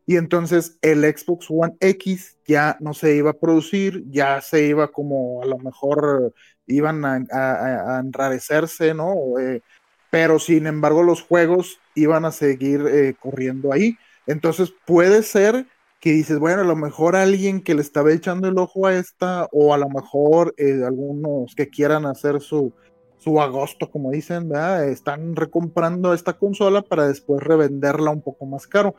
[0.06, 4.88] Y entonces el Xbox One X ya no se iba a producir, ya se iba
[4.88, 6.34] como a lo mejor
[6.66, 9.38] iban a, enrarecerse, ¿no?
[9.38, 9.62] Eh,
[10.10, 13.96] pero sin embargo los juegos iban a seguir eh, corriendo ahí.
[14.26, 15.66] Entonces puede ser
[16.00, 19.48] que dices, bueno, a lo mejor alguien que le estaba echando el ojo a esta,
[19.52, 22.74] o a lo mejor eh, algunos que quieran hacer su,
[23.16, 24.86] su agosto, como dicen, ¿verdad?
[24.86, 28.94] están recomprando esta consola para después revenderla un poco más caro.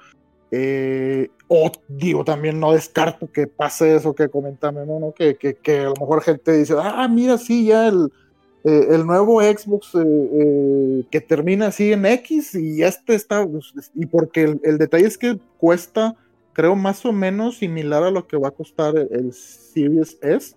[0.58, 5.14] Eh, o digo, también no descarto que pase eso que comentame, ¿no?
[5.14, 8.12] Que, que, a lo mejor gente dice, ah, mira, sí, ya el,
[8.64, 9.92] eh, el nuevo Xbox
[11.12, 15.40] que termina así en X y este está, pues, y porque el detalle es que
[15.58, 16.16] cuesta
[16.56, 20.56] creo más o menos similar a lo que va a costar el, Series S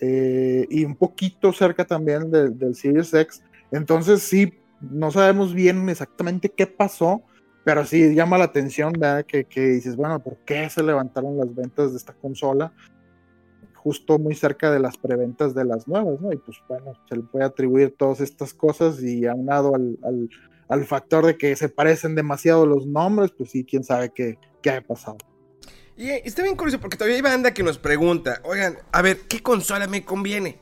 [0.00, 3.42] eh, y un poquito cerca también del Series X.
[3.72, 7.22] Entonces sí, no sabemos bien exactamente qué pasó,
[7.66, 9.26] pero sí llama la atención ¿verdad?
[9.26, 12.72] Que, que dices, bueno, ¿por qué se levantaron las ventas de esta consola?
[13.74, 16.32] justo muy cerca de las preventas de las nuevas, ¿no?
[16.32, 20.28] Y pues bueno, se le puede atribuir todas estas cosas y aunado al, al,
[20.68, 24.70] al factor de que se parecen demasiado los nombres, pues sí, quién sabe qué, qué
[24.70, 25.18] ha pasado.
[25.96, 29.20] Y eh, está bien curioso porque todavía hay banda que nos pregunta, oigan, a ver,
[29.28, 30.58] ¿qué consola me conviene?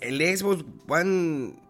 [0.00, 1.60] ¿El Xbox One...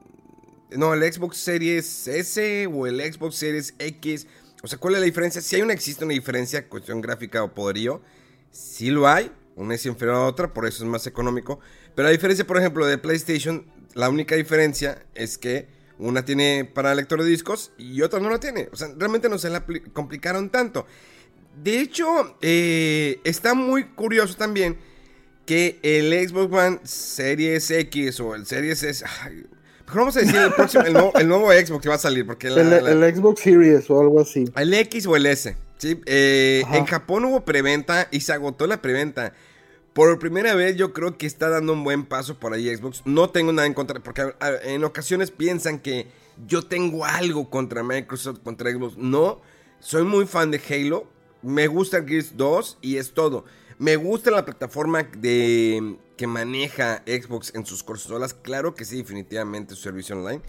[0.71, 4.29] No, el Xbox Series S o el Xbox Series X?
[4.67, 5.41] O sea, ¿cuál es la diferencia?
[5.41, 8.03] Si hay una, existe una diferencia, cuestión gráfica o poderío,
[8.51, 11.61] sí lo hay, una es inferior a otra, por eso es más económico.
[11.95, 15.69] Pero la diferencia, por ejemplo, de PlayStation, la única diferencia es que
[16.01, 18.69] una tiene para lector de discos y otra no la tiene.
[18.73, 20.85] O sea, realmente no se la complicaron tanto.
[21.63, 24.79] De hecho, eh, está muy curioso también
[25.47, 29.05] que el Xbox One Series X o el Series S.
[29.87, 32.27] mejor vamos a decir el próximo, el nuevo, Xbox que va a salir.
[32.27, 34.45] Porque el, Xbox Series o algo así.
[34.57, 35.57] El X o el S.
[35.79, 36.01] ¿sí?
[36.07, 39.33] Eh, en Japón hubo preventa y se agotó la preventa.
[39.93, 43.03] Por primera vez yo creo que está dando un buen paso por ahí Xbox.
[43.07, 46.09] No tengo nada en contra, porque en ocasiones piensan que
[46.47, 48.99] yo tengo algo contra Microsoft, contra Xbox.
[48.99, 49.41] No,
[49.81, 51.07] soy muy fan de Halo.
[51.43, 53.45] Me gusta Gears 2 y es todo.
[53.79, 58.33] Me gusta la plataforma de, que maneja Xbox en sus consolas.
[58.33, 60.41] Claro que sí, definitivamente su servicio online.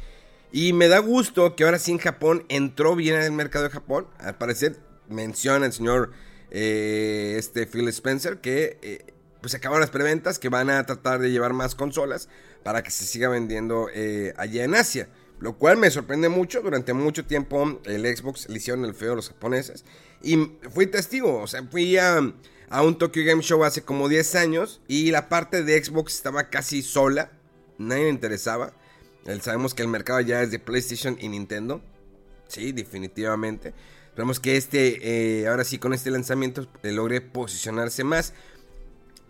[0.52, 3.72] Y me da gusto que ahora sí en Japón entró bien en el mercado de
[3.72, 4.08] Japón.
[4.18, 4.78] Al parecer
[5.10, 6.12] menciona el señor
[6.52, 11.30] eh, este Phil Spencer que eh, pues acaban las preventas que van a tratar de
[11.30, 12.30] llevar más consolas
[12.64, 15.10] para que se siga vendiendo eh, allá en Asia.
[15.40, 16.62] Lo cual me sorprende mucho.
[16.62, 19.84] Durante mucho tiempo el Xbox le hicieron el feo a los japoneses.
[20.24, 21.42] Y fui testigo.
[21.42, 22.22] O sea, fui a,
[22.70, 24.82] un Tokyo Game Show hace como 10 años.
[24.88, 27.32] Y la parte de Xbox estaba casi sola.
[27.78, 28.74] Nadie le interesaba.
[29.42, 31.82] Sabemos que el mercado ya es de PlayStation y Nintendo.
[32.48, 33.74] Sí, definitivamente.
[34.10, 38.34] Esperemos que este, eh, ahora sí, con este lanzamiento logre posicionarse más.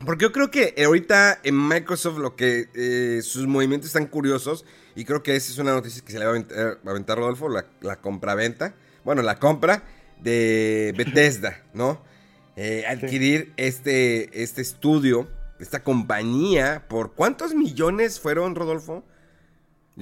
[0.05, 4.63] Porque yo creo que ahorita en Microsoft lo que eh, sus movimientos están curiosos
[4.95, 7.65] y creo que esa es una noticia que se le va a aventar, Rodolfo, la,
[7.81, 9.83] la compra-venta, bueno, la compra
[10.21, 12.03] de Bethesda, ¿no?
[12.59, 15.27] Eh, adquirir este, este estudio,
[15.59, 19.03] esta compañía, ¿por cuántos millones fueron, Rodolfo?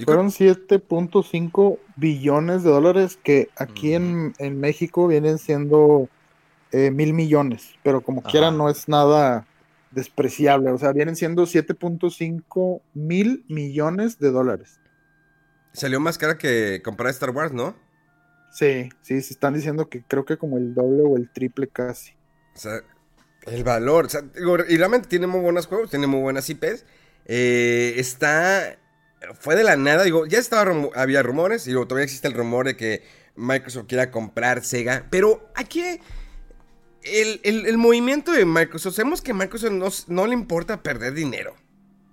[0.04, 6.08] fueron 7.5 billones de dólares que aquí en, México vienen siendo
[6.72, 9.46] eh, mil millones, pero como quiera no es nada
[9.90, 10.70] despreciable.
[10.70, 14.80] O sea, vienen siendo 7.5 mil millones de dólares.
[15.72, 17.76] Salió más cara que comprar Star Wars, ¿no?
[18.50, 22.15] Sí, sí, se están diciendo que creo que como el doble o el triple casi.
[22.56, 22.82] O sea,
[23.46, 24.06] el valor.
[24.06, 24.22] O sea,
[24.68, 26.84] y realmente tiene muy buenos juegos, tiene muy buenas IPs.
[27.26, 28.78] Eh, está.
[29.38, 32.76] Fue de la nada, digo, ya estaba había rumores, y todavía existe el rumor de
[32.76, 33.02] que
[33.34, 35.82] Microsoft quiera comprar Sega, pero aquí
[37.02, 41.54] el, movimiento de Microsoft, sabemos que a Microsoft no, le importa perder dinero.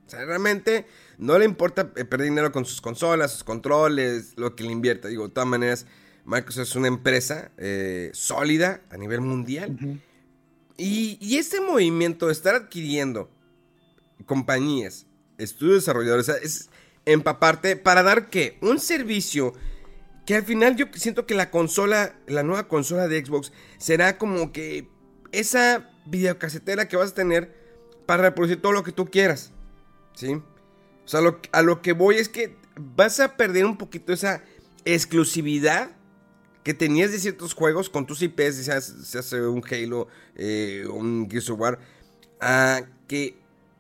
[0.06, 0.86] O sea, realmente
[1.18, 5.08] no le importa eh, perder dinero con sus consolas, sus controles, lo que le invierta.
[5.08, 5.86] Digo, de todas maneras,
[6.26, 10.02] Microsoft es una empresa eh, sólida a nivel mundial.
[10.78, 13.30] Y, este movimiento de estar adquiriendo
[14.26, 15.06] compañías,
[15.38, 16.70] estudios desarrolladores, es
[17.06, 19.54] empaparte para dar que un servicio
[20.26, 24.54] que al final yo siento que la consola, la nueva consola de Xbox, será como
[24.54, 24.88] que
[25.32, 27.54] esa videocasetera que vas a tener
[28.06, 29.52] para reproducir todo lo que tú quieras.
[30.16, 30.34] ¿Sí?
[30.34, 34.44] O sea, a lo que voy es que vas a perder un poquito esa
[34.86, 35.92] exclusividad
[36.64, 41.50] que tenías de ciertos juegos con tus IPs, se hace, un Halo, eh, un Gears
[41.50, 41.80] of War,
[42.40, 43.36] a que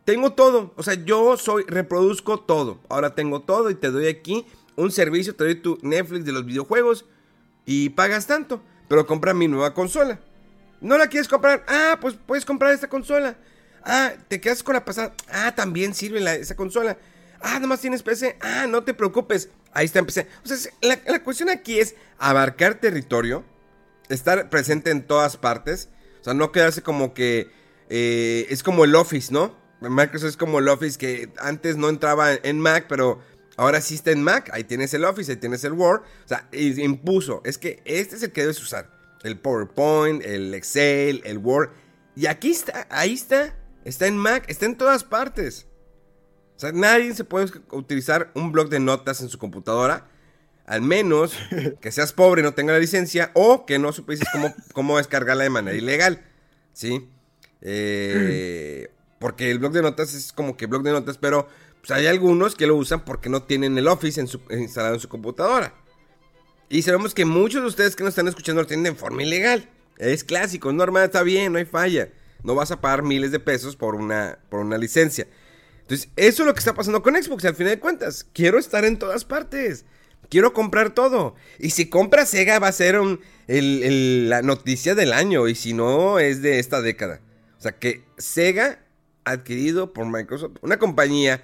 [0.05, 0.73] tengo todo.
[0.75, 2.79] O sea, yo soy, reproduzco todo.
[2.89, 6.45] Ahora tengo todo y te doy aquí un servicio, te doy tu Netflix de los
[6.45, 7.05] videojuegos
[7.65, 8.61] y pagas tanto.
[8.89, 10.19] Pero compra mi nueva consola.
[10.81, 11.63] ¿No la quieres comprar?
[11.67, 13.37] Ah, pues puedes comprar esta consola.
[13.85, 15.13] Ah, te quedas con la pasada.
[15.29, 16.97] Ah, también sirve la- esa consola.
[17.39, 18.37] Ah, nomás tienes PC.
[18.41, 19.49] Ah, no te preocupes.
[19.73, 20.27] Ahí está PC.
[20.43, 23.43] O sea, la, la cuestión aquí es abarcar territorio,
[24.09, 25.89] estar presente en todas partes.
[26.21, 27.51] O sea, no quedarse como que
[27.89, 29.55] eh, es como el Office, ¿no?
[29.81, 33.19] Microsoft es como el Office que antes no entraba en Mac, pero
[33.57, 34.49] ahora sí está en Mac.
[34.53, 36.01] Ahí tienes el Office, ahí tienes el Word.
[36.01, 37.41] O sea, impuso.
[37.43, 38.89] Es que este es el que debes usar.
[39.23, 41.71] El PowerPoint, el Excel, el Word.
[42.15, 43.55] Y aquí está, ahí está.
[43.83, 45.67] Está en Mac, está en todas partes.
[46.55, 50.07] O sea, nadie se puede utilizar un blog de notas en su computadora.
[50.65, 51.33] Al menos
[51.81, 53.31] que seas pobre y no tenga la licencia.
[53.33, 56.23] O que no supieses cómo, cómo descargarla de manera ilegal.
[56.73, 57.09] ¿Sí?
[57.61, 58.89] Eh,
[59.19, 61.47] porque el blog de notas es como que blog de notas, pero
[61.79, 64.99] pues, hay algunos que lo usan porque no tienen el Office en su- instalado en
[64.99, 65.73] su computadora.
[66.69, 69.69] Y sabemos que muchos de ustedes que nos están escuchando lo tienen de forma ilegal.
[69.97, 72.09] Es clásico, es normal, está bien, no hay falla.
[72.43, 75.27] No vas a pagar miles de pesos por una, por una licencia.
[76.15, 78.25] Eso es lo que está pasando con Xbox, al final de cuentas.
[78.33, 79.85] Quiero estar en todas partes.
[80.29, 81.35] Quiero comprar todo.
[81.59, 82.95] Y si compra Sega va a ser
[83.47, 85.47] el- la noticia del año.
[85.47, 87.21] Y si no, es de esta década.
[87.57, 88.79] O sea, que Sega,
[89.25, 91.41] adquirido por Microsoft, una compañía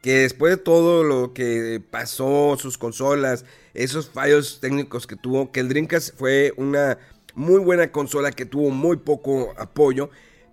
[0.00, 5.60] que después de todo lo que pasó, sus consolas, esos fallos técnicos que tuvo, que
[5.60, 6.98] el Dreamcast fue una
[7.34, 10.10] muy buena consola que tuvo muy poco apoyo,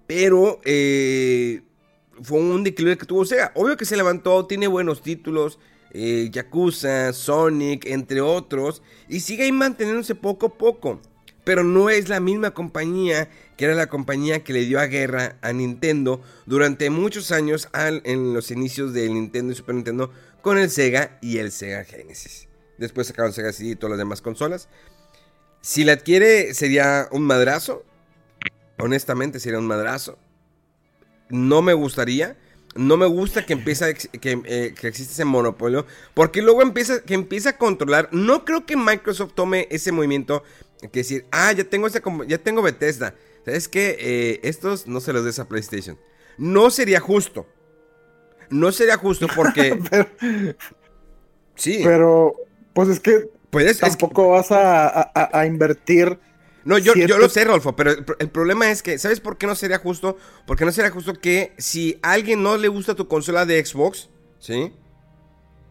[0.08, 1.62] pero eh,
[2.22, 3.52] fue un declive que tuvo Sega.
[3.56, 5.60] Obvio que se levantó, tiene buenos títulos,
[5.92, 11.02] eh, Yakuza, Sonic, entre otros, y sigue ahí manteniéndose poco a poco.
[11.44, 15.38] Pero no es la misma compañía que era la compañía que le dio a guerra
[15.42, 20.58] a Nintendo durante muchos años al- en los inicios del Nintendo y Super Nintendo con
[20.58, 22.48] el Sega y el Sega Genesis.
[22.78, 24.68] Después sacaron Sega CD y todas las demás consolas.
[25.62, 27.86] Si la adquiere sería un madrazo.
[28.78, 30.18] Honestamente sería un madrazo.
[31.30, 32.38] No me gustaría.
[32.76, 35.86] No me gusta que empiece a ex- que, eh, que existe ese monopolio.
[36.14, 38.10] Porque luego empieza, que empieza a controlar.
[38.12, 40.44] No creo que Microsoft tome ese movimiento.
[40.92, 43.16] Que decir, ah, ya tengo, esta, ya tengo Bethesda.
[43.46, 43.96] ¿Sabes qué?
[44.00, 45.98] Eh, estos no se los des a PlayStation.
[46.38, 47.48] No sería justo.
[48.50, 49.80] No sería justo porque...
[49.90, 50.08] pero,
[51.56, 51.80] sí.
[51.84, 52.34] pero,
[52.74, 56.20] pues es que pues es- es que- tampoco vas a, a- a invertir.
[56.66, 59.38] No, yo, yo lo sé, Rolfo, pero el, pro- el problema es que, ¿sabes por
[59.38, 60.18] qué no sería justo?
[60.48, 64.10] Porque no sería justo que si a alguien no le gusta tu consola de Xbox,
[64.40, 64.74] ¿sí?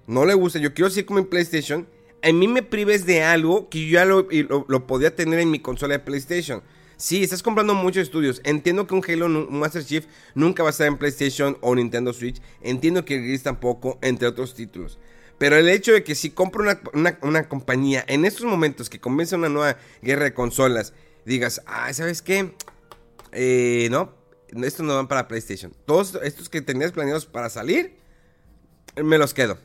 [0.07, 1.89] No le gusta, yo quiero decir como en PlayStation,
[2.23, 5.51] a mí me prives de algo que yo ya lo, lo- lo podía tener en
[5.51, 6.63] mi consola de PlayStation.
[6.97, 8.41] Sí, estás comprando muchos estudios.
[8.45, 12.13] Entiendo que un Halo, un Master Chief nunca va a estar en PlayStation o Nintendo
[12.13, 12.41] Switch.
[12.63, 14.99] Entiendo que el Gris tampoco, entre otros títulos.
[15.39, 19.37] Pero el hecho de que si compro una, una- compañía en estos momentos que comienza
[19.37, 20.93] una nueva guerra de consolas,
[21.25, 22.55] digas, ah, ¿sabes qué?
[23.33, 24.13] Eh, no,
[24.63, 25.75] estos no van para PlayStation.
[25.87, 27.97] Todos estos que tenías planeados para salir,
[28.97, 29.59] me los quedo.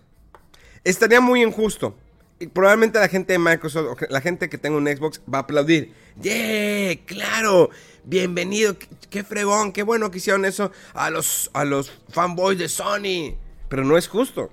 [0.83, 1.95] Estaría muy injusto.
[2.39, 5.93] Y probablemente la gente de Microsoft, la gente que tenga un Xbox, va a aplaudir.
[6.21, 6.95] ¡Yeah!
[7.05, 7.69] ¡Claro!
[8.05, 8.79] ¡Bienvenido!
[8.79, 9.73] ¡Qué, qué fregón!
[9.73, 13.35] ¡Qué bueno que hicieron eso a los, a los fanboys de Sony!
[13.67, 14.51] Pero no es justo.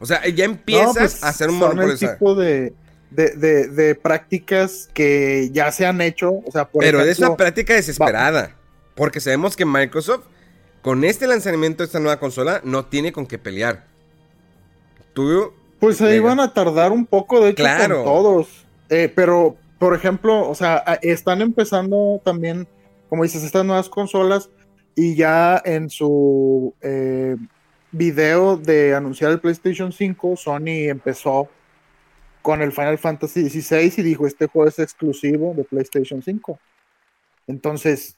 [0.00, 2.72] O sea, ya empiezas No, pues, a hacer un son el tipo de,
[3.10, 6.30] de, de- de prácticas que ya se han hecho.
[6.46, 8.54] O sea, por Pero es ejemplo, una práctica desesperada.
[8.94, 10.24] Porque sabemos que Microsoft,
[10.82, 13.84] con este lanzamiento de esta nueva consola, no tiene con qué pelear.
[15.12, 17.96] Tú, Pues ahí van a tardar un poco, de hecho, Claro.
[17.96, 18.66] con todos.
[18.88, 22.66] Eh, pero, por ejemplo, o sea, están empezando también,
[23.08, 24.50] como dices, estas nuevas consolas
[24.94, 27.36] y ya en su eh,
[27.92, 31.48] video de anunciar el PlayStation 5, Sony empezó
[32.42, 36.58] con el Final Fantasy XVI y dijo, este juego es exclusivo de PlayStation 5.
[37.46, 38.16] Entonces,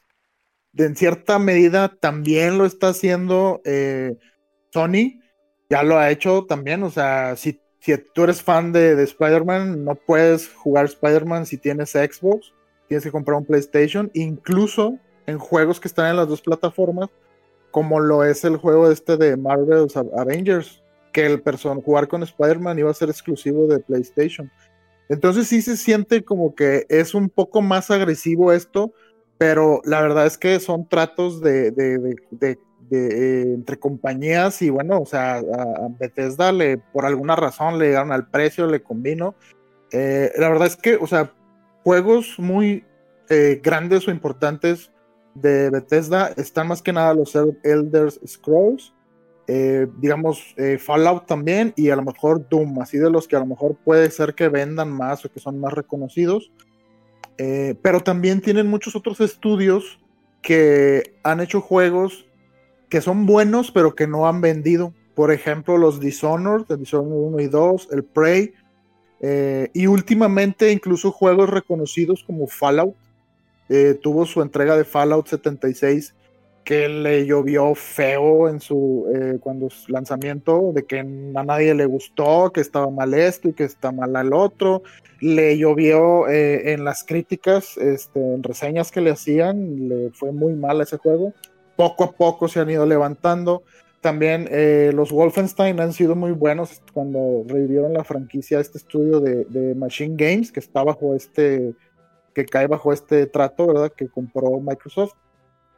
[0.76, 4.16] en cierta medida también lo está haciendo eh,
[4.72, 5.20] Sony
[5.70, 6.82] ya lo ha hecho también.
[6.82, 11.56] O sea, si, si tú eres fan de, de Spider-Man, no puedes jugar Spider-Man si
[11.56, 12.52] tienes Xbox.
[12.88, 14.10] Tienes que comprar un PlayStation.
[14.14, 17.08] Incluso en juegos que están en las dos plataformas,
[17.70, 22.78] como lo es el juego este de Marvel's Avengers, que el person jugar con Spider-Man
[22.78, 24.50] iba a ser exclusivo de PlayStation.
[25.08, 28.92] Entonces sí se siente como que es un poco más agresivo esto,
[29.38, 32.58] pero la verdad es que son tratos de, de- de-
[32.92, 38.10] eh, entre compañías y bueno, o sea, a Bethesda le, por alguna razón le llegaron
[38.10, 39.36] al precio, le combino.
[39.92, 41.32] Eh, la verdad es que, o sea,
[41.84, 42.84] juegos muy
[43.28, 44.90] eh, grandes o importantes
[45.34, 48.94] de Bethesda están más que nada los El- Elder Scrolls,
[49.46, 53.40] eh, digamos eh, Fallout también y a lo mejor Doom, así de los que a
[53.40, 56.52] lo mejor puede ser que vendan más o que son más reconocidos.
[57.38, 59.98] Eh, pero también tienen muchos otros estudios
[60.42, 62.26] que han hecho juegos
[62.88, 64.92] que son buenos pero que no han vendido.
[65.14, 68.52] Por ejemplo, los Dishonored, el Dishonored 1 y 2, el Prey,
[69.74, 72.94] y últimamente incluso juegos reconocidos como Fallout.
[73.72, 76.16] Eh, tuvo su entrega de Fallout 76
[76.64, 81.04] que le llovió feo en su eh, cuando lanzamiento, de que a
[81.44, 84.82] nadie le gustó, que estaba mal esto y que está mal el otro.
[85.20, 90.54] Le llovió eh, en las críticas, este, en reseñas que le hacían, le fue muy
[90.54, 91.32] mal ese juego.
[91.76, 93.62] Poco a poco se han ido levantando.
[94.00, 94.48] También
[94.96, 100.14] los Wolfenstein han sido muy buenos cuando revivieron la franquicia, este estudio de, de Machine
[100.16, 101.74] Games, que está bajo este,
[102.34, 103.92] que cae bajo este trato, ¿verdad?
[103.96, 105.14] Que compró Microsoft.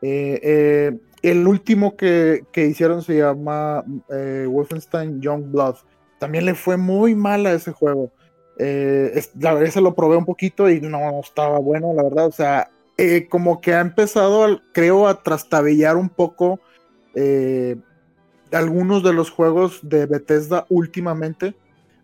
[0.02, 5.76] Eh, eh, el último que, que hicieron se llama eh, Wolfenstein Youngblood.
[6.18, 8.12] También le fue muy mal a ese juego.
[8.58, 12.26] Es- la verdad, se lo probé un poquito y no estaba bueno, la verdad.
[12.26, 12.70] O sea,
[13.28, 16.60] como que ha empezado, creo, a trastabillar un poco
[18.52, 21.54] algunos de los juegos de Bethesda últimamente.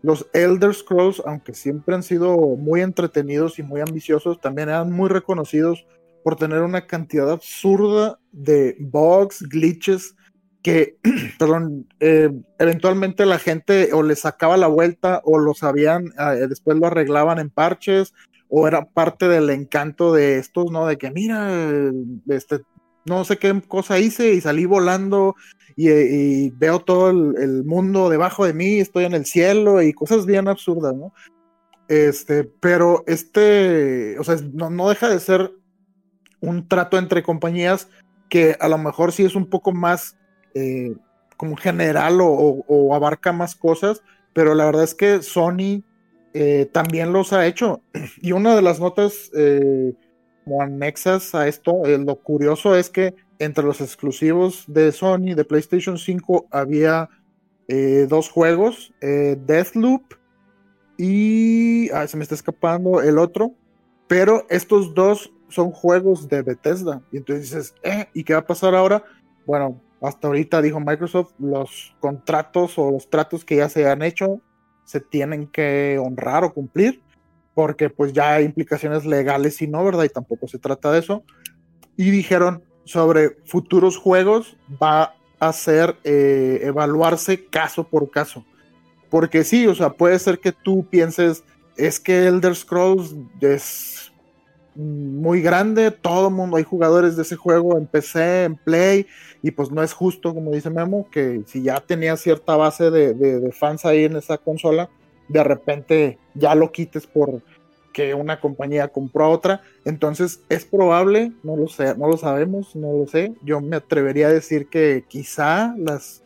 [0.01, 5.09] Los Elder Scrolls, aunque siempre han sido muy entretenidos y muy ambiciosos, también eran muy
[5.09, 5.85] reconocidos
[6.23, 10.15] por tener una cantidad absurda de bugs, glitches,
[10.61, 10.97] que,
[11.39, 16.77] perdón, eh, eventualmente la gente o le sacaba la vuelta o lo sabían, eh, después
[16.77, 18.13] lo arreglaban en parches,
[18.49, 20.87] o era parte del encanto de estos, ¿no?
[20.87, 21.51] De que mira,
[22.27, 22.61] este,
[23.05, 25.35] no sé qué cosa hice y salí volando
[25.81, 30.47] y, veo todo el, mundo debajo de mí, estoy en el cielo y cosas bien
[30.47, 31.13] absurdas, ¿no?
[31.87, 35.51] Este, pero este, o sea, no, no deja de ser
[36.41, 37.87] un trato entre compañías
[38.29, 40.17] que a lo mejor sí es un poco más
[40.53, 40.95] eh,
[41.37, 44.03] como general o, abarca más cosas,
[44.33, 45.83] pero la verdad es que Sony
[46.33, 47.81] eh, también los ha hecho.
[48.21, 49.93] Y una de las notas eh,
[50.43, 55.97] como anexas a esto, lo curioso es que entre los exclusivos de Sony, de PlayStation
[55.97, 57.09] 5, había
[57.67, 60.03] eh, dos juegos, eh, Deathloop
[60.97, 61.89] y...
[62.07, 63.53] se me está escapando el otro,
[64.07, 67.01] pero estos dos son juegos de Bethesda.
[67.11, 69.03] Y entonces dices, eh, ¿y qué va a pasar ahora?
[69.45, 74.41] Bueno, hasta ahorita dijo Microsoft, los contratos o los tratos que ya se han hecho
[74.83, 77.03] se tienen que honrar o cumplir,
[77.53, 80.05] porque pues ya hay implicaciones legales y no, ¿verdad?
[80.05, 81.23] Y tampoco se trata de eso.
[81.95, 88.43] Y dijeron sobre futuros juegos va a ser eh, evaluarse caso por caso.
[89.11, 91.43] Porque sí, o sea, puede ser que tú pienses,
[91.77, 94.11] es que Elder Scrolls es
[94.75, 99.05] muy grande, todo el mundo, hay jugadores de ese juego en PC, en Play,
[99.43, 103.13] y pues no es justo, como dice Memo, que si ya tenía cierta base de,
[103.13, 104.89] de- de fans ahí en esa consola,
[105.27, 107.41] de repente ya lo quites por
[107.99, 109.61] que una compañía compró a otra.
[109.83, 113.33] Entonces es probable, no lo sé, no lo sabemos, no lo sé.
[113.43, 116.23] Yo me atrevería a decir que quizá las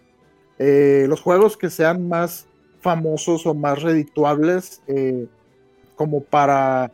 [0.60, 2.46] eh, los juegos que sean más
[2.80, 5.26] famosos o más redituables, eh,
[5.96, 6.92] como para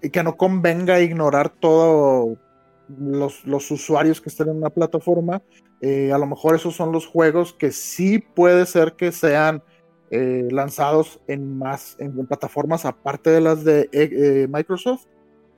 [0.00, 2.36] que no convenga ignorar todos
[2.98, 5.40] los, usuarios que estén en una plataforma.
[5.82, 9.62] eh, a lo mejor esos son los juegos que sí puede ser que sean
[10.10, 15.06] eh, lanzados en más en, plataformas aparte de las de eh, eh, Microsoft.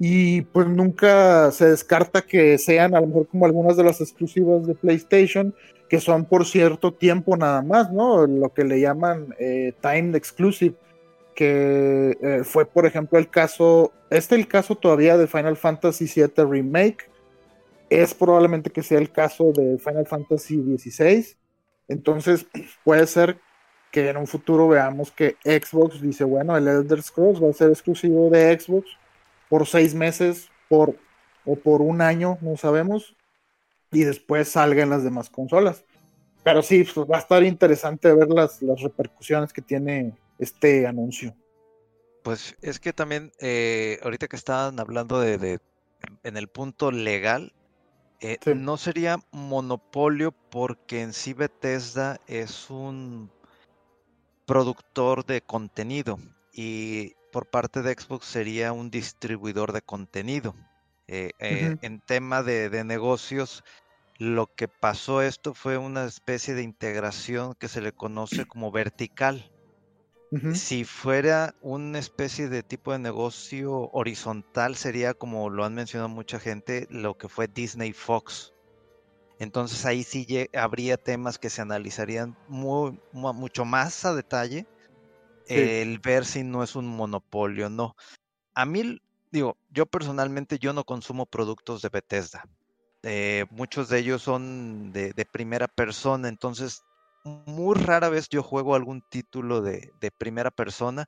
[0.01, 4.67] Y pues nunca se descarta que sean a lo mejor como algunas de las exclusivas
[4.67, 5.55] de PlayStation,
[5.89, 8.27] que son por cierto tiempo nada más, ¿no?
[8.27, 10.77] Lo que le llaman eh, Time Exclusive,
[11.35, 17.11] que fue por ejemplo el caso, este el caso todavía de Final Fantasy VII Remake,
[17.91, 21.37] es probablemente que sea el caso de Final Fantasy XVI,
[21.89, 22.47] entonces
[22.85, 23.39] puede ser
[23.91, 27.71] que en un futuro veamos que Xbox dice, bueno, el Elder Scrolls va a ser
[27.71, 28.89] exclusivo de Xbox
[29.49, 30.97] por seis meses por,
[31.47, 33.17] o por un año, no sabemos,
[33.91, 35.85] y después salga en las demás consolas.
[36.45, 41.35] Pero sí, pues, va a estar interesante ver las, las repercusiones que tiene este anuncio.
[42.23, 45.61] Pues es que también, eh, ahorita que estaban hablando de, de-
[46.23, 47.53] en el punto legal,
[48.21, 48.53] eh, Sí.
[48.55, 53.31] no sería monopolio porque en sí Bethesda es un
[54.49, 56.19] productor de contenido
[56.55, 60.57] y por parte de Xbox sería un distribuidor de contenido.
[61.07, 61.77] Eh, eh.
[61.83, 63.63] En tema de, de negocios,
[64.17, 69.53] lo que pasó esto fue una especie de integración que se le conoce como vertical.
[70.53, 76.39] Si fuera una especie de tipo de negocio horizontal, sería como lo han mencionado mucha
[76.39, 78.53] gente, lo que fue Disney Fox.
[79.39, 84.67] Entonces ahí sí habría temas que se analizarían muy, mu- mucho más a detalle,
[85.45, 85.75] Sí.
[85.75, 87.95] el ver si no es un monopolio, no.
[88.55, 88.99] A mí,
[89.33, 92.45] digo, yo personalmente yo no consumo productos de Bethesda.
[93.05, 96.85] Eh, muchos de ellos son de, de primera persona, entonces
[97.25, 101.07] muy rara vez yo juego algún título de, de primera persona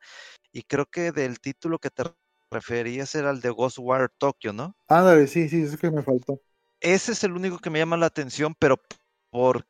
[0.53, 2.05] y creo que del título que te
[2.53, 4.77] referías era el de Ghostwire Tokyo, ¿no?
[4.89, 6.39] Ándale, sí, sí, es que me faltó.
[6.81, 8.81] Ese es el único que me llama la atención, pero
[9.31, 9.67] por,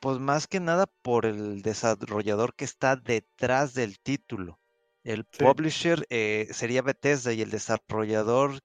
[0.00, 4.58] pues más que nada por el desarrollador que está detrás del título.
[5.04, 5.44] El Sí.
[5.44, 8.60] publisher eh, sería Bethesda y el desarrollador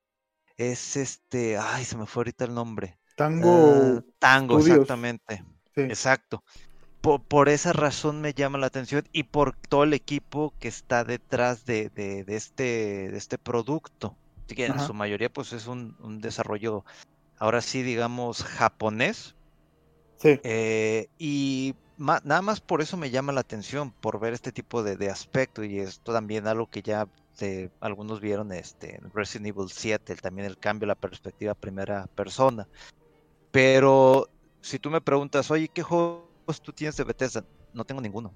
[0.57, 2.99] es este, ay, se me fue ahorita el nombre.
[3.15, 4.75] Tango Ah, Tango, Studios.
[4.77, 5.43] exactamente.
[5.73, 5.81] Sí.
[5.81, 6.43] Exacto.
[7.01, 11.03] Por, por esa razón me llama la atención y por todo el equipo que está
[11.03, 14.15] detrás de, de- de este, de este producto.
[14.45, 14.85] Así que en Ajá.
[14.87, 16.85] su mayoría pues es un, un desarrollo,
[17.37, 19.35] ahora sí digamos, japonés.
[20.17, 24.51] Sí, eh, y ma- nada más por eso me llama la atención, por ver este
[24.51, 27.07] tipo de, de aspecto y esto también algo que ya
[27.41, 32.07] eh, algunos vieron este, en Resident Evil 7, el- también el cambio, la perspectiva primera
[32.15, 32.67] persona.
[33.51, 34.27] Pero
[34.61, 37.43] si tú me preguntas, oye, ¿qué juegos tú tienes de Bethesda?
[37.73, 38.35] No tengo ninguno.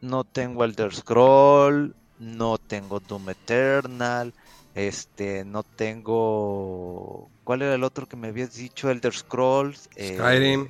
[0.00, 4.34] No tengo Elder Scroll, no tengo Doom Eternal,
[4.74, 7.30] este, no tengo...
[7.44, 8.90] ¿Cuál era el otro que me habías dicho?
[8.90, 9.88] Elder Scrolls.
[9.96, 10.68] eh, Skyrim.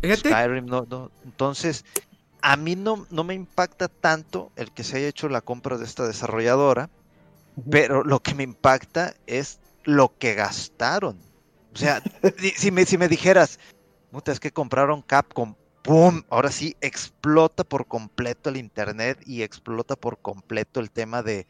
[0.00, 1.10] Fíjate, Skyrim, no, no.
[1.24, 1.84] Entonces,
[2.42, 5.84] a mí no, no me impacta tanto el que se haya hecho la compra de
[5.84, 6.90] esta desarrolladora,
[7.70, 11.18] pero lo que me impacta es lo que gastaron.
[11.74, 12.02] O sea,
[12.38, 13.58] si- si me, si me dijeras,
[14.10, 16.22] puta, es que compraron Capcom, ¡pum!
[16.28, 21.46] Ahora sí, explota por completo el Internet y explota por completo el tema de,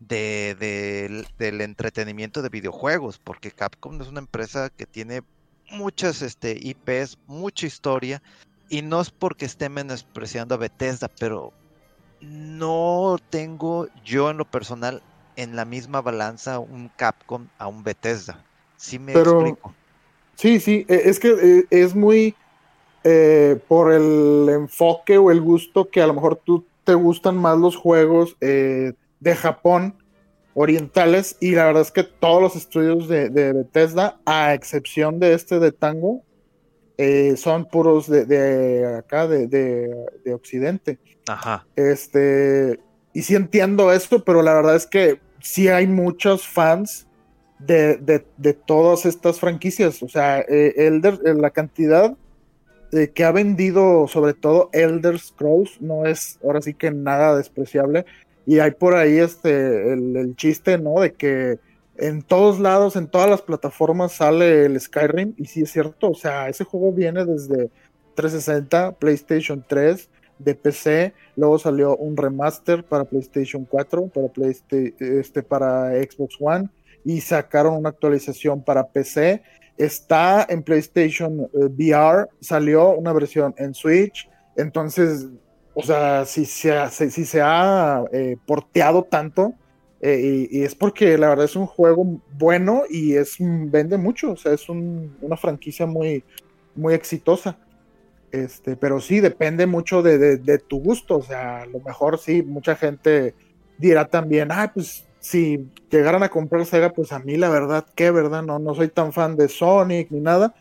[0.00, 5.22] de- del- del entretenimiento de videojuegos, porque Capcom es una empresa que tiene
[5.70, 8.22] muchas este, IPs, mucha historia,
[8.68, 11.52] y no es porque esté menospreciando a Bethesda, pero
[12.20, 15.02] no tengo yo en lo personal
[15.36, 18.42] en la misma balanza un Capcom a un Bethesda.
[18.76, 19.74] Sí me Pero- explico.
[20.34, 22.34] sí, sí, e- es que eh, es muy
[23.08, 27.56] eh, por el enfoque o el gusto que a lo mejor tú te gustan más
[27.58, 29.96] los juegos eh, de Japón
[30.54, 35.34] orientales y la verdad es que todos los estudios de, de Bethesda, a excepción de
[35.34, 36.22] este de Tango,
[36.98, 39.94] eh, son puros de, de acá, de, de-
[40.24, 40.98] de Occidente.
[41.28, 41.66] Ajá.
[41.76, 42.80] Este,
[43.12, 47.06] y sí entiendo esto, pero la verdad es que sí hay muchos fans
[47.58, 50.02] de, de- de todas estas franquicias.
[50.02, 52.16] O sea, eh, Elder, eh, la cantidad
[53.14, 58.06] que ha vendido, sobre todo Elder Scrolls, no es ahora sí que nada despreciable.
[58.46, 61.00] Y hay por ahí este, el, el chiste, ¿no?
[61.00, 61.58] De que
[61.96, 65.34] en todos lados, en todas las plataformas sale el Skyrim.
[65.36, 67.70] Y sí es cierto, o sea, ese juego viene desde
[68.14, 71.14] 360, PlayStation 3, de PC.
[71.36, 76.68] Luego salió un remaster para PlayStation 4, para, Playsta- este, para Xbox One.
[77.04, 79.42] Y sacaron una actualización para PC.
[79.78, 82.28] Está en PlayStation eh, VR.
[82.40, 84.28] Salió una versión en Switch.
[84.56, 85.26] Entonces,
[85.78, 89.52] o sea, si se ha, si, se ha eh, porteado tanto,
[90.00, 94.36] eh, y, es porque la verdad es un juego bueno y es vende mucho, o
[94.36, 96.24] sea, es un- una franquicia muy,
[96.74, 97.58] muy exitosa.
[98.32, 102.76] Este, pero sí, depende mucho de tu gusto, o sea, a lo mejor sí, mucha
[102.76, 103.34] gente
[103.78, 108.10] dirá también, ah, pues si llegaran a comprar Sega, pues a mí la verdad, que
[108.10, 110.54] verdad, no, no soy tan fan de Sonic ni nada,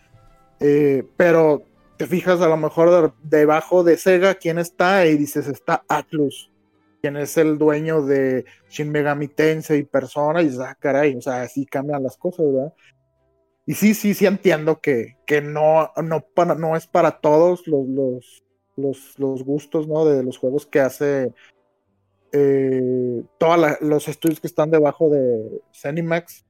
[0.60, 1.64] eh, pero
[1.98, 6.52] te fijas a lo mejor de- debajo de Sega quién está y dices está Atlus,
[7.02, 11.22] quien es el dueño de Shin Megami Tensei y Persona y dices, ah, caray, o
[11.22, 12.74] sea, así cambian las cosas, ¿verdad?
[13.66, 17.88] Y sí, sí, sí entiendo que, que no, no, para, no es para todos los,
[18.76, 20.06] los, los, gustos, ¿no?
[20.06, 21.34] De los juegos que hace
[22.32, 26.46] eh, todos los estudios que están debajo de Zenimax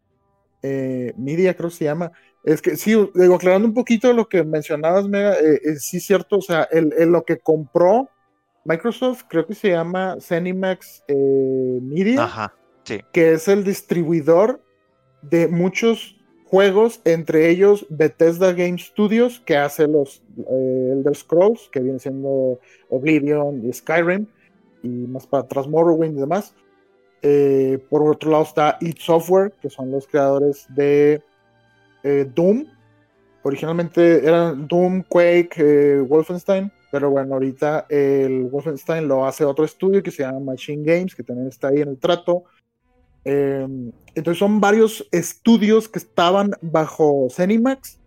[0.61, 2.11] eh, Media, creo que se llama.
[2.45, 6.05] Es que sí, digo, aclarando un poquito lo que mencionabas, Mega, eh, eh, sí es
[6.05, 8.07] cierto, o sea, el, el lo que compró
[8.65, 12.53] Microsoft, creo que se llama Zenimax eh, Media, Ajá.
[12.83, 13.01] Sí.
[13.11, 14.61] que es el distribuidor
[15.23, 21.97] de muchos juegos, entre ellos Bethesda Game Studios, que hace los Elder Scrolls, que viene
[21.97, 24.27] siendo Oblivion y Skyrim,
[24.83, 26.53] y más para atrás Morrowind y demás.
[27.89, 31.23] Por otro lado está id Software, que son los creadores de
[32.05, 32.67] eh, Doom.
[33.41, 40.03] originalmente eran Doom, Quake, eh, Wolfenstein, pero bueno, ahorita el Wolfenstein lo hace otro estudio
[40.03, 42.43] que se llama Machine Games, que también está ahí en el trato.
[43.25, 43.67] Eh,
[44.13, 47.99] entonces son varios estudios que estaban bajo Cenimax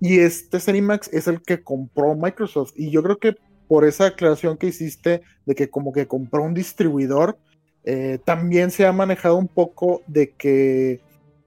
[0.00, 2.72] y este Cenimax es el que compró Microsoft.
[2.76, 3.36] Y yo creo que
[3.68, 7.38] por esa aclaración que hiciste de que como que compró un distribuidor,
[7.84, 11.00] eh, también se ha manejado un poco de que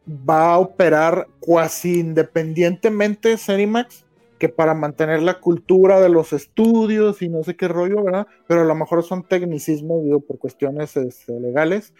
[0.08, 4.06] va a operar cuasi independientemente Cenimax
[4.38, 8.28] que para mantener la cultura de los estudios y no sé qué rollo, ¿verdad?
[8.48, 11.94] Pero a lo mejor son tecnicismos, digo, por cuestiones este, legales.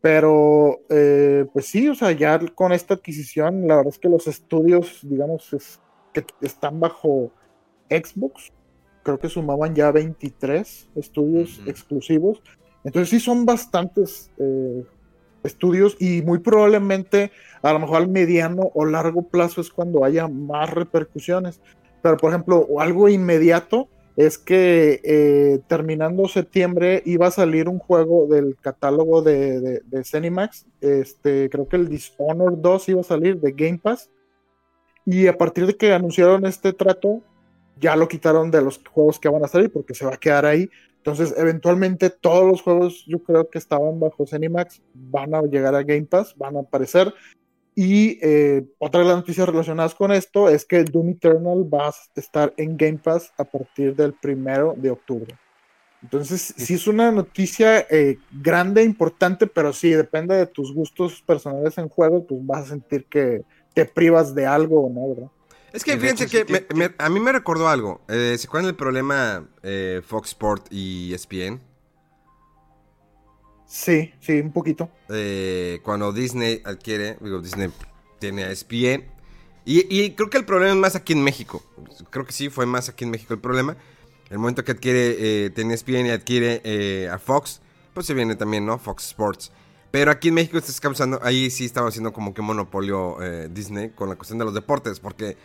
[0.00, 4.26] Pero, eh, pues sí, o sea, ya con esta adquisición, la verdad es que los
[4.28, 5.80] estudios, digamos, es,
[6.12, 7.32] que están bajo
[7.90, 8.52] Xbox,
[9.02, 12.42] creo que sumaban ya 23 estudios exclusivos.
[12.84, 14.84] Entonces sí son bastantes eh,
[15.42, 17.30] estudios y muy probablemente
[17.62, 21.60] a lo mejor al mediano o largo plazo es cuando haya más repercusiones.
[22.02, 28.26] Pero por ejemplo, algo inmediato es que eh, terminando septiembre iba a salir un juego
[28.26, 30.50] del catálogo de, de.
[30.80, 34.10] Este, creo que el Dishonored 2 iba a salir de Game Pass.
[35.06, 37.22] Y a partir de que anunciaron este trato,
[37.80, 40.44] ya lo quitaron de los juegos que van a salir porque se va a quedar
[40.44, 40.68] ahí.
[40.98, 45.82] Entonces, eventualmente todos los juegos, yo creo que estaban bajo Cenimax, van a llegar a
[45.82, 47.14] Game Pass, van a aparecer.
[47.74, 51.94] Y eh, otra de las noticias relacionadas con esto es que Doom Eternal va a
[52.16, 55.38] estar en Game Pass a partir del primero de octubre.
[56.02, 61.76] Entonces, sí es una noticia eh, grande, importante, pero sí, depende de tus gustos personales
[61.78, 63.42] en juegos, pues vas a sentir que
[63.74, 65.30] te privas de algo o no, ¿verdad?
[65.72, 68.00] Es que fíjense que me, me, a mí me recordó algo.
[68.08, 71.60] Eh, ¿Se acuerdan del problema eh, Fox Sport y ESPN?
[73.66, 74.90] Sí, sí, un poquito.
[75.10, 77.70] Eh, cuando Disney adquiere, digo, Disney
[78.18, 79.04] tiene a ESPN.
[79.66, 81.62] Y, y, creo que el problema es más aquí en México.
[82.08, 83.76] Creo que sí, fue más aquí en México el problema.
[84.30, 87.60] El momento que adquiere, eh, tiene ESPN y adquiere a Fox,
[87.92, 88.78] pues se viene también, ¿no?
[88.78, 89.52] Fox Sports.
[89.90, 93.18] Pero aquí en México está causando, ahí sí estaba haciendo como que monopolio
[93.50, 95.36] Disney con la cuestión de los deportes, porque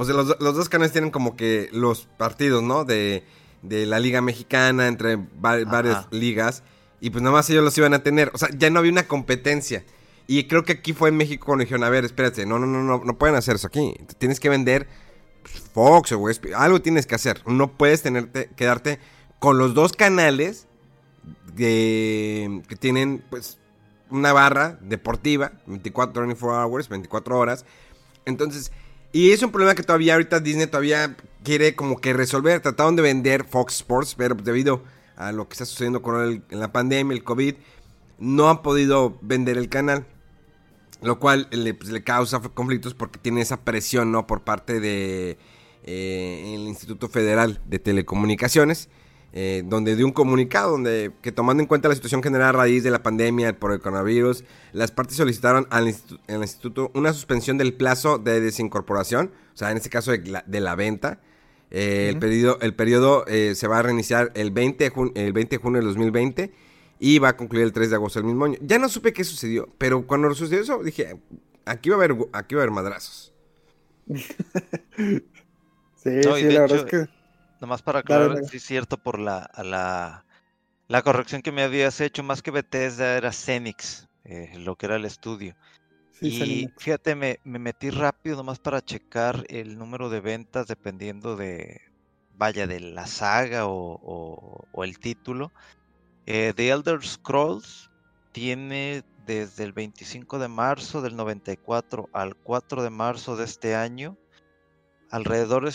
[0.00, 2.86] pues los, los, dos canales tienen como que los partidos, ¿no?
[2.86, 3.22] De,
[3.60, 6.62] de la Liga Mexicana, entre va, varias ligas.
[7.02, 8.30] Y pues nada más ellos los iban a tener.
[8.32, 9.84] O sea, ya no había una competencia.
[10.26, 12.82] Y creo que aquí fue en México cuando dijeron, a ver, espérate, no, no, no,
[12.82, 13.94] no, no pueden hacer eso aquí.
[14.16, 14.88] Tienes que vender
[15.42, 16.26] pues, Fox o
[16.56, 17.42] algo tienes que hacer.
[17.44, 19.00] No puedes tenerte, quedarte
[19.38, 20.66] con los dos canales
[21.54, 23.58] de, que tienen, pues,
[24.08, 27.66] una barra deportiva, 24, 24 hours, 24 horas.
[28.24, 28.72] Entonces,
[29.12, 32.60] y es un problema que todavía ahorita Disney todavía quiere como que resolver.
[32.60, 34.82] Trataron de vender Fox Sports, pero debido
[35.16, 37.54] a lo que está sucediendo con la pandemia, el COVID,
[38.18, 40.06] no han podido vender el canal.
[41.02, 44.26] Lo cual le, pues, le causa conflictos porque tiene esa presión, ¿no?
[44.26, 45.38] Por parte de
[45.84, 48.90] eh, Instituto Federal de Telecomunicaciones.
[49.32, 52.82] Eh, donde dio un comunicado donde que tomando en cuenta la situación general a raíz
[52.82, 57.56] de la pandemia por el coronavirus, las partes solicitaron al, institu al instituto una suspensión
[57.56, 61.20] del plazo de desincorporación, o sea, en este caso de la, de la venta.
[61.70, 62.14] Eh, uh -huh.
[62.14, 65.62] El periodo, el periodo eh, se va a reiniciar el 20, de el 20 de
[65.62, 66.52] junio del 2020
[66.98, 68.58] y va a concluir el 3 de agosto del mismo año.
[68.60, 71.16] Ya no supe qué sucedió, pero cuando sucedió eso dije,
[71.64, 73.32] aquí va a haber, aquí va a haber madrazos.
[74.96, 75.22] sí,
[76.24, 77.19] no, sí, la verdad es que...
[77.60, 80.24] Nomás para aclarar, sí es cierto por la, la,
[80.88, 84.96] la, corrección que me habías hecho, más que Bethesda era Cenix, eh, lo que era
[84.96, 85.54] el estudio.
[86.12, 91.36] Sí, y fíjate, me, me, metí rápido nomás para checar el número de ventas dependiendo
[91.36, 91.80] de,
[92.34, 95.52] vaya, de la saga o, o, o el título.
[96.26, 97.90] Eh, The Elder Scrolls
[98.32, 104.16] tiene desde el 25 de marzo del 94 al 4 de marzo de este año
[105.10, 105.72] alrededor de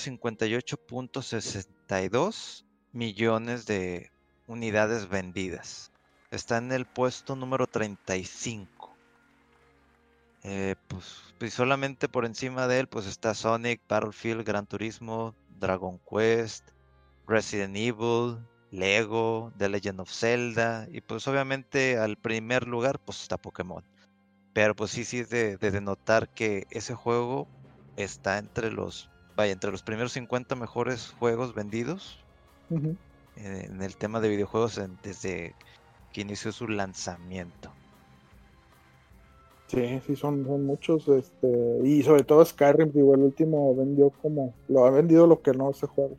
[1.88, 4.12] 58.62 millones de
[4.48, 5.92] unidades vendidas.
[6.32, 8.96] Está en el puesto número 35.
[10.44, 16.00] Eh, pues, pues, solamente por encima de él pues está Sonic, Battlefield, Gran Turismo, Dragon
[16.10, 16.70] Quest,
[17.28, 18.38] Resident Evil,
[18.72, 23.84] Lego, The Legend of Zelda y pues obviamente al primer lugar pues está Pokémon.
[24.54, 27.48] Pero pues sí, sí es de, de denotar que ese juego
[27.98, 32.24] está entre los vaya, entre los primeros 50 mejores juegos vendidos
[32.70, 32.98] uh -huh.
[33.38, 35.56] en, en, el tema de videojuegos en, desde
[36.14, 37.72] que inició su lanzamiento.
[39.68, 44.54] Sí, sí, son, son muchos, este, y sobre todo Skyrim, digo, el último vendió como,
[44.68, 46.16] lo ha vendido lo que no ese juego.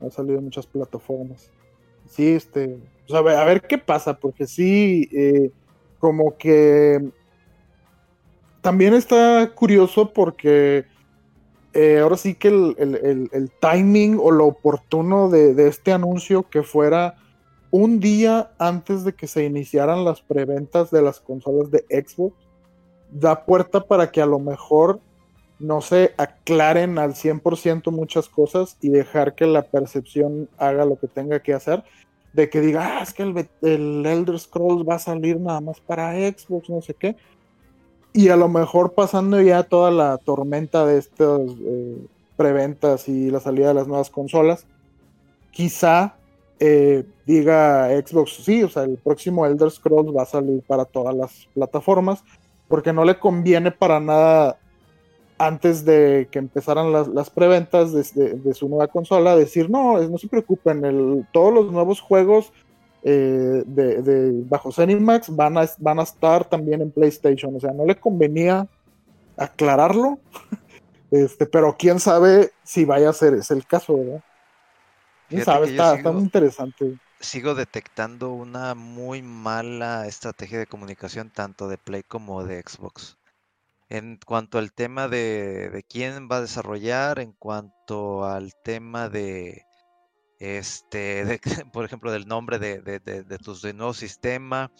[0.00, 1.50] Ha salido en muchas plataformas.
[2.06, 5.50] Sí, este, pues a, ver, a ver qué pasa, porque sí, eh,
[5.98, 7.12] como que
[8.62, 10.86] también está curioso porque
[11.74, 16.48] eh, ahora sí que el, el- el- timing o lo oportuno de, de este anuncio
[16.48, 17.14] que fuera
[17.70, 22.34] un día antes de que se iniciaran las preventas de las consolas de Xbox
[23.12, 25.00] da puerta para que a lo mejor
[25.60, 31.06] no se aclaren al 100% muchas cosas y dejar que la percepción haga lo que
[31.06, 31.84] tenga que hacer.
[32.32, 36.12] De que diga, ah, es que el Elder Scrolls va a salir nada más para
[36.12, 37.16] Xbox, no sé qué.
[38.12, 41.96] Y a lo mejor pasando ya toda la tormenta de estas eh,
[42.36, 44.66] preventas y la salida de las nuevas consolas,
[45.52, 46.14] quizá
[46.58, 51.14] eh, diga Xbox, sí, o sea, el próximo Elder Scrolls va a salir para todas
[51.14, 52.22] las plataformas,
[52.68, 54.58] porque no le conviene para nada
[55.38, 60.18] antes de que empezaran las, las preventas de, de- su nueva consola, decir, no, no
[60.18, 62.52] se preocupen, todos los nuevos juegos
[63.02, 67.72] eh, de, de- bajo Zenimax van a, van a estar también en PlayStation, o sea,
[67.72, 68.66] no le convenía
[69.36, 70.18] aclararlo,
[71.10, 74.20] este, pero quién sabe si vaya a ser ese el caso, ¿verdad?
[75.28, 76.98] Quién Fíjate sabe, está sigo- muy interesante.
[77.20, 83.16] sigo detectando una muy mala estrategia de comunicación tanto de Play como de Xbox.
[83.88, 89.64] En cuanto al tema de, de quién va a desarrollar, en cuanto al tema de,
[90.40, 91.40] este, de,
[91.72, 94.72] por ejemplo, del nombre de, de, de, de tus de nuevo sistema,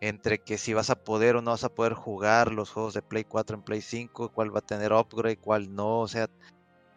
[0.00, 3.02] entre que si vas a poder o no vas a poder jugar los juegos de
[3.02, 6.28] Play 4 en Play 5, cuál va a tener upgrade, cuál no, o sea,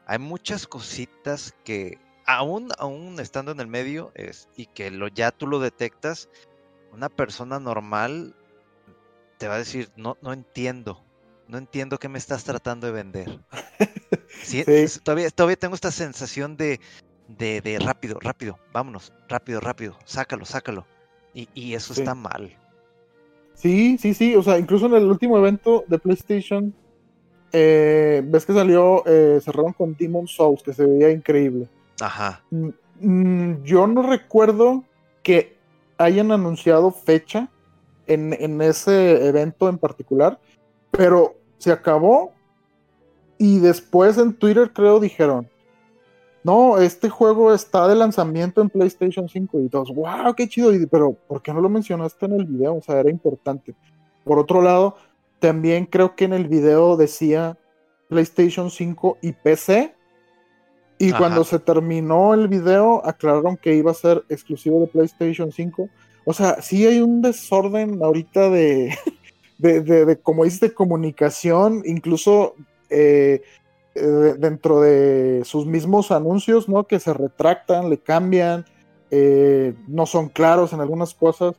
[0.05, 5.31] hay muchas cositas que aún, aún estando en el medio es, y que lo, ya
[5.31, 6.29] tú lo detectas,
[6.91, 8.35] una persona normal
[9.37, 11.03] te va a decir, no, no entiendo,
[11.47, 13.39] no entiendo qué me estás tratando de vender.
[14.43, 14.63] Sí,
[15.03, 16.79] Todavía, todavía tengo esta sensación de,
[17.37, 20.85] de, de rápido, rápido, vámonos, rápido, rápido, sácalo, sácalo.
[21.33, 22.01] Y, y eso Sí.
[22.01, 22.51] está mal.
[23.53, 24.35] Sí, sí, sí.
[24.35, 26.73] O sea, incluso en el último evento de PlayStation,
[27.53, 31.67] eh, ves que salió, eh, cerraron con Demon Souls, que se veía increíble.
[31.99, 32.41] Ajá.
[32.49, 32.69] Mm,
[33.01, 34.83] mm, yo no recuerdo
[35.23, 35.55] que
[35.97, 37.49] hayan anunciado fecha
[38.07, 40.39] en, en ese evento en particular,
[40.89, 42.33] pero se acabó
[43.37, 45.47] y después en Twitter creo dijeron,
[46.43, 50.85] no, este juego está de lanzamiento en PlayStation 5 y todos, wow, qué chido, y-
[50.87, 52.75] pero ¿por qué no lo mencionaste en el video?
[52.75, 53.75] O sea, era importante.
[54.23, 54.95] Por otro lado,
[55.39, 57.57] también creo que en el video decía
[58.09, 59.95] PlayStation 5 y PC.
[60.97, 61.17] Y Ajá.
[61.17, 65.89] cuando se terminó el video, aclararon que iba a ser exclusivo de PlayStation 5.
[66.25, 68.93] O sea, sí hay un desorden ahorita de,
[69.57, 72.53] de, de- de, como dices, de comunicación, incluso
[72.91, 73.41] eh,
[73.95, 76.85] eh, dentro de sus mismos anuncios, ¿no?
[76.85, 78.65] Que se retractan, le cambian,
[79.09, 81.55] eh, no son claros en algunas cosas.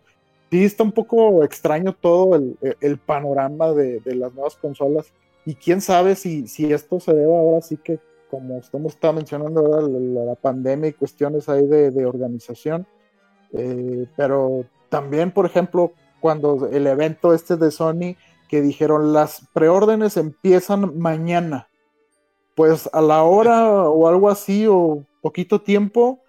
[0.50, 5.12] Sí, está un poco extraño todo el, el panorama de, de las nuevas consolas.
[5.44, 7.98] Y quién sabe si, si esto se debe ahora sí que,
[8.30, 12.86] como estamos está mencionando ahora, la, la pandemia y cuestiones ahí de, de organización.
[13.52, 18.16] Eh, pero también, por ejemplo, cuando el evento este de Sony,
[18.48, 21.68] que dijeron las preórdenes empiezan mañana.
[22.54, 26.20] Pues a la hora o algo así, o poquito tiempo,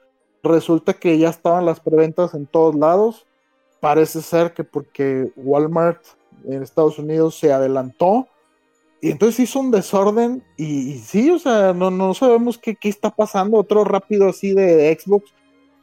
[0.41, 3.25] resulta que ya estaban las preventas en todos lados.
[3.79, 6.01] Parece ser que porque Walmart
[6.45, 8.27] en Estados Unidos se adelantó.
[9.01, 10.43] Y entonces hizo un desorden.
[10.55, 13.57] Y, sí, o sea, no, no sabemos qué, qué está pasando.
[13.57, 15.33] Otro rápido así de Xbox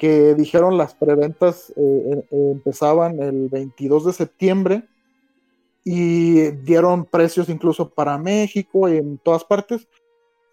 [0.00, 4.84] que dijeron las preventas eh, eh, empezaban el 22 de septiembre
[5.84, 9.86] y dieron precios incluso para México y en todas partes.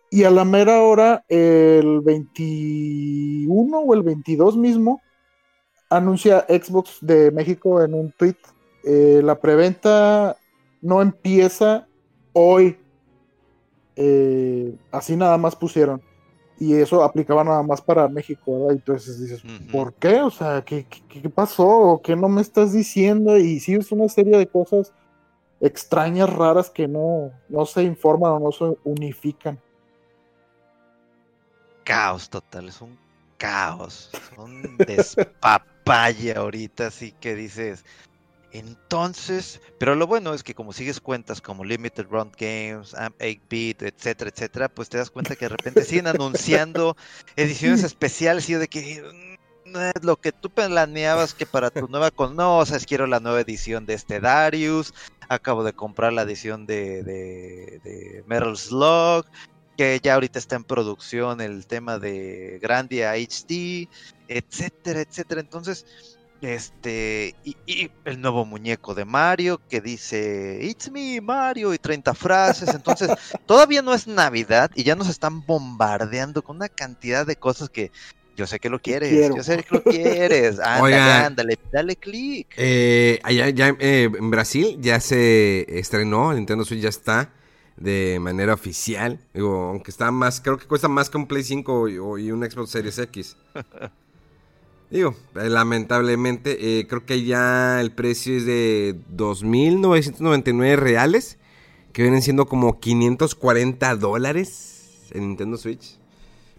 [0.10, 5.02] Y a la mera hora, el 21 o el 22 mismo,
[5.90, 8.38] anuncia Xbox de México en un tweet.
[8.84, 10.38] eh, la preventa
[10.82, 11.88] no empieza
[12.32, 12.78] hoy.
[13.98, 16.02] Eh, así nada más pusieron.
[16.60, 18.70] Y eso aplicaba nada más para México, ¿verdad?
[18.76, 19.44] Y entonces dices.
[19.72, 20.22] ¿por qué?
[20.22, 21.68] O sea, ¿qué, qué, qué pasó?
[21.68, 23.38] ¿O ¿Qué no me estás diciendo?
[23.38, 24.94] Y sí, es una serie de cosas
[25.60, 29.60] extrañas, raras que no, no se informan o no se unifican.
[31.88, 32.98] Caos total, es un
[33.38, 37.86] caos, es un despapalle ahorita, así que dices,
[38.52, 43.84] entonces, pero lo bueno es que como sigues cuentas como Limited Run Games, Amp 8-Bit,
[43.84, 46.98] etcétera, etcétera, pues te das cuenta que de repente siguen anunciando
[47.38, 51.70] ediciones especiales y yo de que mm, no es lo que tú planeabas que para
[51.70, 54.94] tu nueva con no, o sea, quiero la nueva edición de este Darius,
[55.30, 59.26] acabo de comprar la edición de, de, de Metal Slug,
[59.78, 63.88] que ya ahorita está en producción el tema de Grandia HD,
[64.28, 65.42] etcétera, etcétera.
[65.42, 65.86] Entonces,
[66.42, 72.14] Este, y, y el nuevo muñeco de Mario que dice It's me, Mario, y 30
[72.14, 72.76] frases.
[72.76, 73.10] Entonces,
[73.48, 77.92] todavía no es Navidad y ya nos están bombardeando con una cantidad de cosas que
[78.36, 79.36] yo sé que lo quieres, quiero.
[79.36, 80.60] yo sé que lo quieres.
[80.64, 82.54] Ándale, ándale, dale clic.
[82.58, 87.34] Eh, allá ya eh, en Brasil ya se estrenó, Nintendo Switch ya está
[87.78, 89.20] de manera oficial.
[89.34, 92.00] Digo, aunque está más, creo que cuesta más que un Play 5 y,
[92.32, 93.38] un Xbox Series X.
[94.90, 101.38] Digo, eh, lamentablemente, eh, creo que ya el precio es de 2.999 reales,
[101.92, 106.00] que vienen siendo como 540 dólares en Nintendo Switch.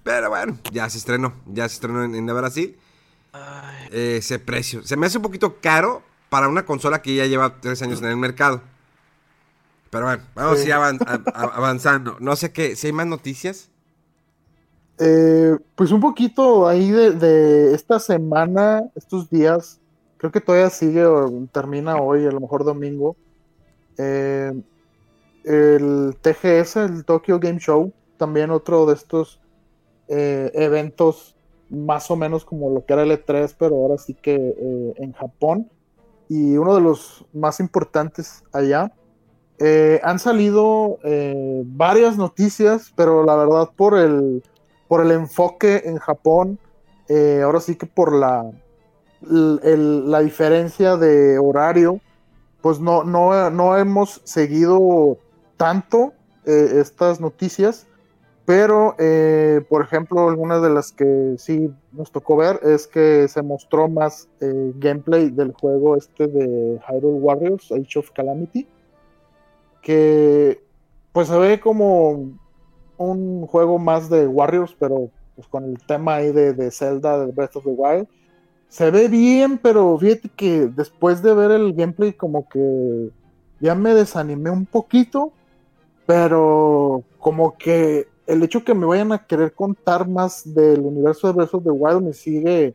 [0.03, 2.77] Pero bueno, ya se estrenó, ya se estrenó en, en Brasil
[3.91, 4.83] eh, ese precio.
[4.85, 8.09] Se me hace un poquito caro para una consola que ya lleva tres años en
[8.09, 8.63] el mercado.
[9.91, 10.71] Pero bueno, vamos Sí.
[10.71, 10.77] a
[11.35, 12.17] avanzando.
[12.21, 13.71] No sé qué, si hay más noticias.
[14.99, 19.81] Eh, pues un poquito ahí de, de esta semana, estos días,
[20.17, 23.17] creo que todavía sigue o termina hoy, a lo mejor domingo.
[23.97, 24.53] Eh,
[25.45, 29.41] el TGS, el Tokyo Game Show, también otro de estos
[30.09, 31.37] eh, eventos
[31.71, 35.71] más o menos como lo que era el E3, pero ahora sí que en Japón.
[36.29, 38.93] Y uno de los más importantes allá.
[39.61, 44.43] Eh, han salido eh, varias noticias, pero la verdad por el,
[44.87, 46.61] por el enfoque en Japón,
[47.09, 48.49] eh, ahora sí que por la,
[49.21, 52.01] la diferencia de horario,
[52.61, 55.19] pues no, no, no hemos seguido
[55.57, 56.13] tanto
[56.45, 57.87] estas noticias,
[58.47, 58.97] pero
[59.69, 64.29] por ejemplo algunas de las que sí nos tocó ver es que se mostró más
[64.41, 68.67] gameplay del juego este de Hyrule Warriors, Age of Calamity,
[69.83, 70.63] que
[71.13, 72.33] pues se ve como
[72.97, 77.33] un juego más de Warriors, pero pues con el tema ahí de, de Zelda, de
[77.33, 78.09] Breath of the Wild.
[78.69, 83.11] Se ve bien, pero fíjate que después de ver el gameplay como que
[83.61, 85.33] ya me desanimé un poquito,
[86.07, 91.33] pero como que el hecho que me vayan a querer contar más del universo de
[91.33, 92.75] Breath of the Wild me sigue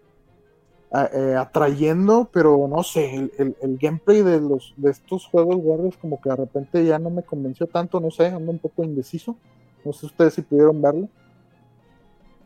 [0.94, 5.98] eh, atrayendo, pero no sé, el, el- el gameplay de los de estos juegos Warriors
[5.98, 9.36] como que de repente ya no me convenció tanto, no sé, ando un poco indeciso.
[9.84, 11.10] No sé ustedes si pudieron verlo.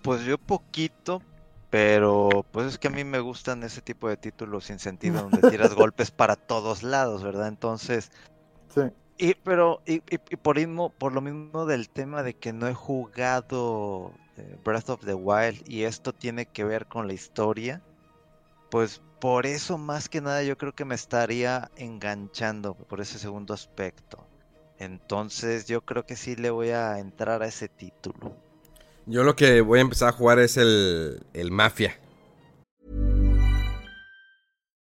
[0.02, 1.22] Pues yo poquito,
[1.70, 5.42] pero pues es que a mí me gustan ese tipo de títulos sin sentido donde
[5.52, 7.50] tiras golpes para todos lados, ¿verdad?
[7.50, 8.10] Entonces,
[8.74, 8.82] Sí.
[9.18, 12.68] y pero y, y- y por mismo, por lo mismo del tema de que no
[12.68, 17.82] he jugado eh, Breath of the Wild y esto tiene que ver con la historia,
[18.70, 23.54] pues por eso más que nada yo creo que me estaría enganchando por ese segundo
[23.54, 24.26] aspecto.
[24.80, 28.36] Entonces yo creo que sí le voy a entrar a ese título.
[29.06, 31.98] Yo lo que voy a empezar a jugar es el, el Mafia.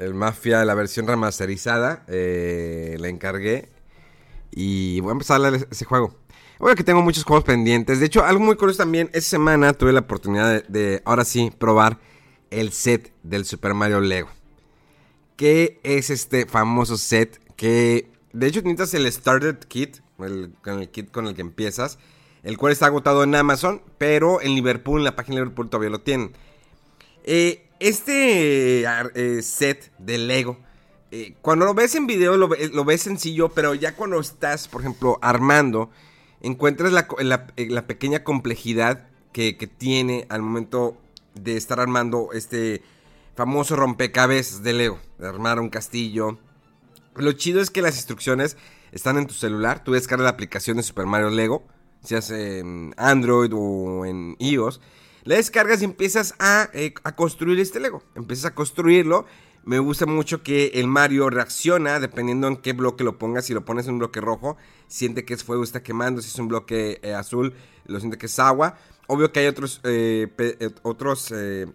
[0.00, 2.04] El Mafia, la versión remasterizada.
[2.08, 3.68] eh, la encargué.
[4.50, 6.14] Y voy a empezar a leer ese juego.
[6.58, 8.00] Bueno, que tengo muchos juegos pendientes.
[8.00, 9.08] De hecho, algo muy curioso también.
[9.12, 11.98] Esta semana tuve la oportunidad de, ahora sí, probar
[12.50, 14.28] el set del Super Mario Lego.
[15.36, 17.40] ¿Qué es este famoso set?
[17.56, 21.98] Que de hecho necesitas el Starter Kit, el, el kit con el que empiezas.
[22.42, 25.90] El cual está agotado en Amazon, pero en Liverpool, en la página de Liverpool todavía
[25.90, 26.32] lo tienen.
[27.24, 30.58] Eh, este eh, set de Lego,
[31.10, 34.68] eh, cuando lo ves en video lo, ve- lo ves sencillo, pero ya cuando estás,
[34.68, 35.90] por ejemplo, armando,
[36.40, 37.08] encuentras la,
[37.56, 40.96] eh, pequeña complejidad que, tiene al momento
[41.34, 42.82] de estar armando este
[43.34, 46.38] famoso rompecabezas de Lego, de armar un castillo.
[47.16, 48.56] Lo chido es que las instrucciones
[48.92, 51.64] están en tu celular, tú descargas la aplicación de Super Mario Lego,
[52.02, 54.80] seas en Android o en iOS,
[55.30, 58.02] la descargas y empiezas a, eh, a construir este Lego.
[58.16, 59.26] Empiezas a construirlo.
[59.62, 63.46] Me gusta mucho que el Mario reacciona dependiendo en qué bloque lo pongas.
[63.46, 64.56] Si lo pones en un bloque rojo,
[64.88, 66.20] siente que es fuego, está quemando.
[66.20, 67.54] Si es un bloque eh, azul,
[67.86, 68.76] lo siente que es agua.
[69.06, 70.26] Obvio que hay otros, eh,
[70.82, 71.32] otros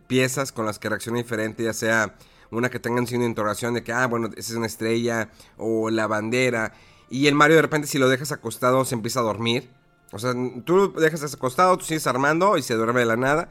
[0.07, 2.17] piezas con las que reacciona diferente, ya sea
[2.51, 5.89] una que tengan signo de interrogación de que, ah, bueno, esa es una estrella o
[5.89, 6.73] la bandera.
[7.09, 9.69] Y el Mario de repente si lo dejas acostado se empieza a dormir.
[10.11, 10.33] O sea,
[10.63, 13.49] tú lo dejas acostado, tú sigues armando y se duerme de la nada.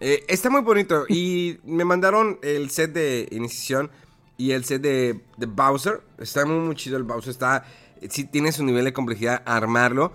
[0.00, 3.90] Eh, está muy bonito y me mandaron el set de iniciación
[4.36, 6.02] y el set de, de Bowser.
[6.18, 7.30] Está muy, muy chido el Bowser.
[7.30, 7.64] Está,
[8.08, 10.12] sí tiene su nivel de complejidad armarlo.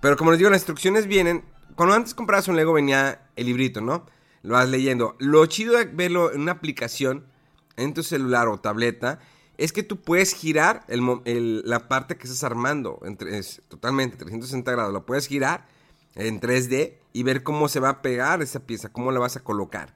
[0.00, 1.44] Pero como les digo, las instrucciones vienen.
[1.74, 4.06] Cuando antes comprabas un Lego venía el librito, ¿no?
[4.42, 5.16] Lo vas leyendo.
[5.18, 7.26] Lo chido de verlo en una aplicación,
[7.76, 9.18] en tu celular o tableta,
[9.58, 13.00] es que tú puedes girar la parte que estás armando.
[13.04, 14.92] Entre, es totalmente 360 grados.
[14.92, 15.66] Lo puedes girar
[16.14, 19.40] en 3D y ver cómo se va a pegar esa pieza, cómo la vas a
[19.40, 19.94] colocar.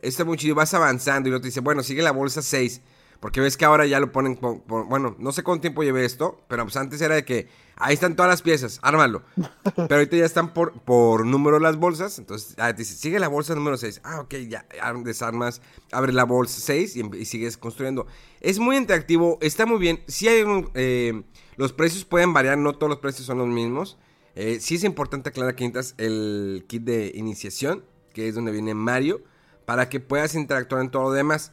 [0.00, 2.80] Está muy chido, vas avanzando y luego te dice, bueno, sigue la bolsa 6.
[3.20, 6.04] Porque ves que ahora ya lo ponen, por- por- bueno, no sé cuánto tiempo llevé
[6.04, 9.22] esto, pero pues antes era de que ahí están todas las piezas, ármalo.
[9.74, 13.26] Pero ahorita ya están por, por número las bolsas, entonces ah, te dice, sigue la
[13.28, 14.00] bolsa número 6.
[14.04, 14.66] Ah, ok, ya,
[15.04, 15.60] desarmas,
[15.90, 18.06] abre la bolsa 6 y, em- y sigues construyendo.
[18.40, 20.00] Es muy interactivo, está muy bien.
[20.06, 21.22] Sí hay un, eh,
[21.56, 23.98] los precios pueden variar, no todos los precios son los mismos.
[24.36, 28.74] Eh, sí es importante aclarar que necesitas el kit de iniciación, que es donde viene
[28.74, 29.22] Mario,
[29.64, 31.50] para que puedas interactuar en todo lo demás.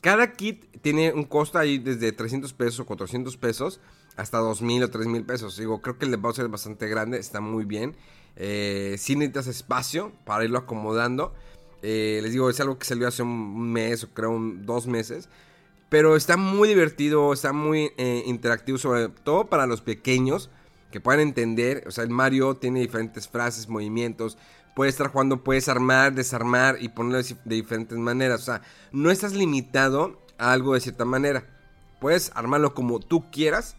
[0.00, 3.80] Cada kit tiene un costo ahí desde 300 pesos o 400 pesos
[4.16, 5.56] hasta 2000 o 3000 pesos.
[5.56, 7.96] Digo, creo que el de Bowser es bastante grande, está muy bien.
[8.36, 11.34] Eh, sí necesitas espacio para irlo acomodando.
[11.82, 15.28] Eh, les digo, es algo que salió hace un mes o creo un- dos meses.
[15.88, 20.50] Pero está muy divertido, está muy eh, interactivo, sobre todo para los pequeños
[20.90, 21.84] que puedan entender.
[21.86, 24.36] O sea, el Mario tiene diferentes frases, movimientos.
[24.76, 28.42] Puedes estar jugando, puedes armar, desarmar y ponerlo de diferentes maneras.
[28.42, 28.60] O sea,
[28.92, 31.46] no estás limitado a algo de cierta manera.
[31.98, 33.74] Puedes armarlo como tú quieras,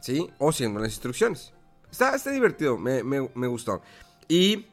[0.00, 0.28] ¿sí?
[0.38, 1.52] O siguiendo las instrucciones.
[1.92, 3.80] Está, está divertido, me, me- me gustó.
[4.26, 4.66] Y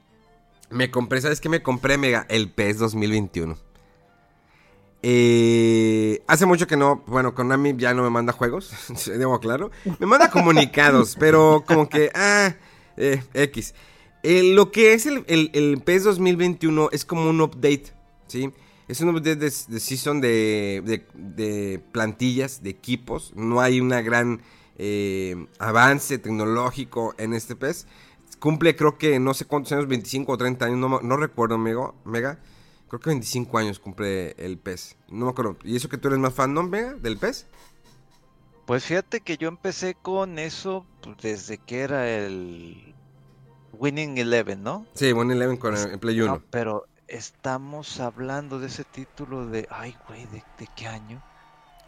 [0.71, 2.25] me compré, ¿sabes qué me compré, Mega?
[2.29, 3.55] El PES 2021.
[5.05, 8.71] Eh, hace mucho que no, bueno, Konami ya no me manda juegos,
[9.05, 9.69] debo claro.
[9.99, 12.55] Me manda comunicados, pero como que, ah,
[12.97, 13.75] eh, X.
[14.23, 17.93] Eh, lo que es el, el, el PES 2021 es como un update,
[18.27, 18.51] ¿sí?
[18.87, 20.81] Es un update de, de season de,
[21.13, 23.33] de- plantillas, de equipos.
[23.35, 24.41] No hay una gran
[24.77, 27.87] eh, avance tecnológico en este PES.
[28.39, 31.93] Cumple creo que no sé cuántos años, 25 o 30 años, no, recuerdo, Mega.
[32.05, 32.39] Mega.
[32.89, 34.97] Creo que 25 años cumple el PES.
[35.09, 35.57] No me acuerdo.
[35.63, 37.47] ¿Y eso que tú eres más fan, no, Mega, del PES?
[38.65, 42.93] Pues fíjate que yo empecé con eso pues, desde que era el
[43.73, 44.85] Winning Eleven, ¿no?
[44.93, 46.31] Sí, One Eleven con el, el Play 1.
[46.33, 49.67] No, pero estamos hablando de ese título de.
[49.69, 51.21] Ay, güey, ¿de, de qué año?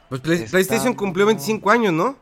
[0.10, 2.18] Pues Play- PlayStation cumplió 25 años, ¿no?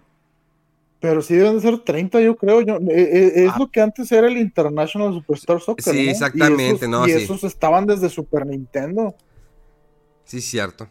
[1.00, 2.62] Pero sí deben de ser 30, yo creo.
[2.62, 3.58] Yo, eh, eh, es Ah.
[3.60, 5.94] lo que antes era el International Superstar Soccer.
[5.94, 6.12] Sí, ¿no?
[6.12, 7.18] exactamente, Y esos, no, y sí.
[7.24, 9.14] esos estaban desde Super Nintendo.
[10.24, 10.88] Sí, cierto.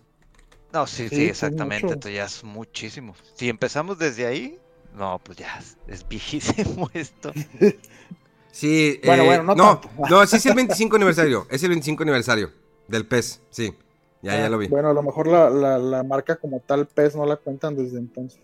[0.72, 1.86] No, sí, Sí, sí, es exactamente.
[1.86, 3.14] Entonces ya es muchísimo.
[3.34, 4.58] Si empezamos desde ahí,
[4.94, 7.32] no, pues ya es, es viejísimo esto.
[8.53, 11.46] Sí, Bueno, eh, bueno, no no, sí es el 25 aniversario.
[11.50, 12.50] Es el 25 aniversario
[12.86, 13.74] del PES, sí.
[14.22, 14.68] Ya, ya Ah, lo vi.
[14.68, 17.98] Bueno, a lo mejor la, la, la marca como tal PES no la cuentan desde
[17.98, 18.38] entonces.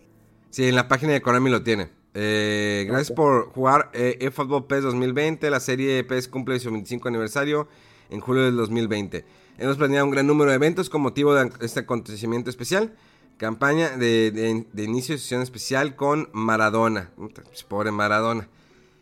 [0.51, 1.91] Sí, en la página de Konami lo tiene.
[2.15, 5.51] Eh, gracias por jugar eh, eFootball PES 2020.
[5.51, 7.69] La serie PES cumple su 25 aniversario
[8.11, 9.25] en julio del 2020.
[9.59, 12.95] Hemos planeado un gran número de eventos con motivo de este acontecimiento especial.
[13.37, 17.11] Campaña de, de- de inicio de sesión especial con Maradona.
[17.17, 18.49] Pues, Pobre Maradona.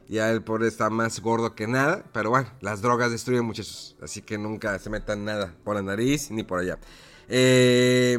[0.08, 2.04] Ya el pobre está más gordo que nada.
[2.12, 3.96] Pero bueno, las drogas destruyen muchachos.
[4.02, 6.78] Así que nunca se metan nada por la nariz ni por allá.
[7.28, 8.18] Eh,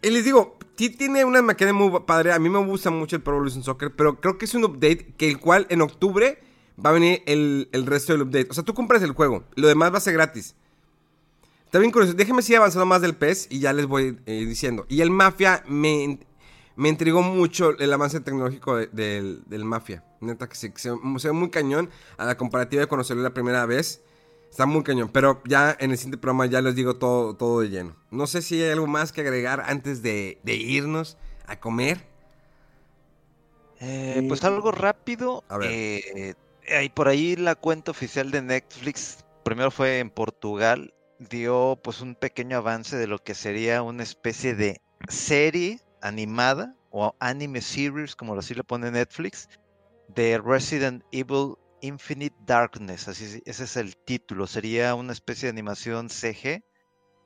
[0.00, 2.32] y les digo, tiene una maquinaria muy padre.
[2.32, 5.14] A mí me gusta mucho el Pro Evolution Soccer, pero creo que es un update
[5.16, 6.38] que el cual en octubre
[6.84, 8.48] va a venir el, el resto del update.
[8.50, 10.54] O sea, tú compras el juego, lo demás va a ser gratis.
[11.64, 12.14] Está bien curioso.
[12.14, 14.84] Déjenme seguir avanzando más del PES y ya les voy eh, diciendo.
[14.88, 16.18] Y el Mafia me,
[16.76, 20.04] me intrigó mucho el avance tecnológico de- del, del Mafia.
[20.22, 23.34] Neta que se, que se, se ve muy cañón a la comparativa de conocerlo la
[23.34, 24.02] primera vez.
[24.50, 27.70] Está muy cañón, pero ya en el siguiente programa ya les digo todo, todo de
[27.70, 27.96] lleno.
[28.10, 31.16] No sé si hay algo más que agregar antes de, de irnos
[31.46, 32.06] a comer.
[33.80, 34.28] Eh, Sí.
[34.28, 35.44] pues algo rápido.
[35.48, 35.70] A ver.
[35.72, 36.34] eh,
[36.76, 42.14] ahí por ahí la cuenta oficial de Netflix, primero fue en Portugal, dio pues un
[42.14, 48.34] pequeño avance de lo que sería una especie de serie animada o anime series, como
[48.38, 49.48] así le pone Netflix,
[50.14, 55.50] de Resident Evil Infinite Darkness, así es- ese es el título, sería una especie de
[55.50, 56.62] animación CG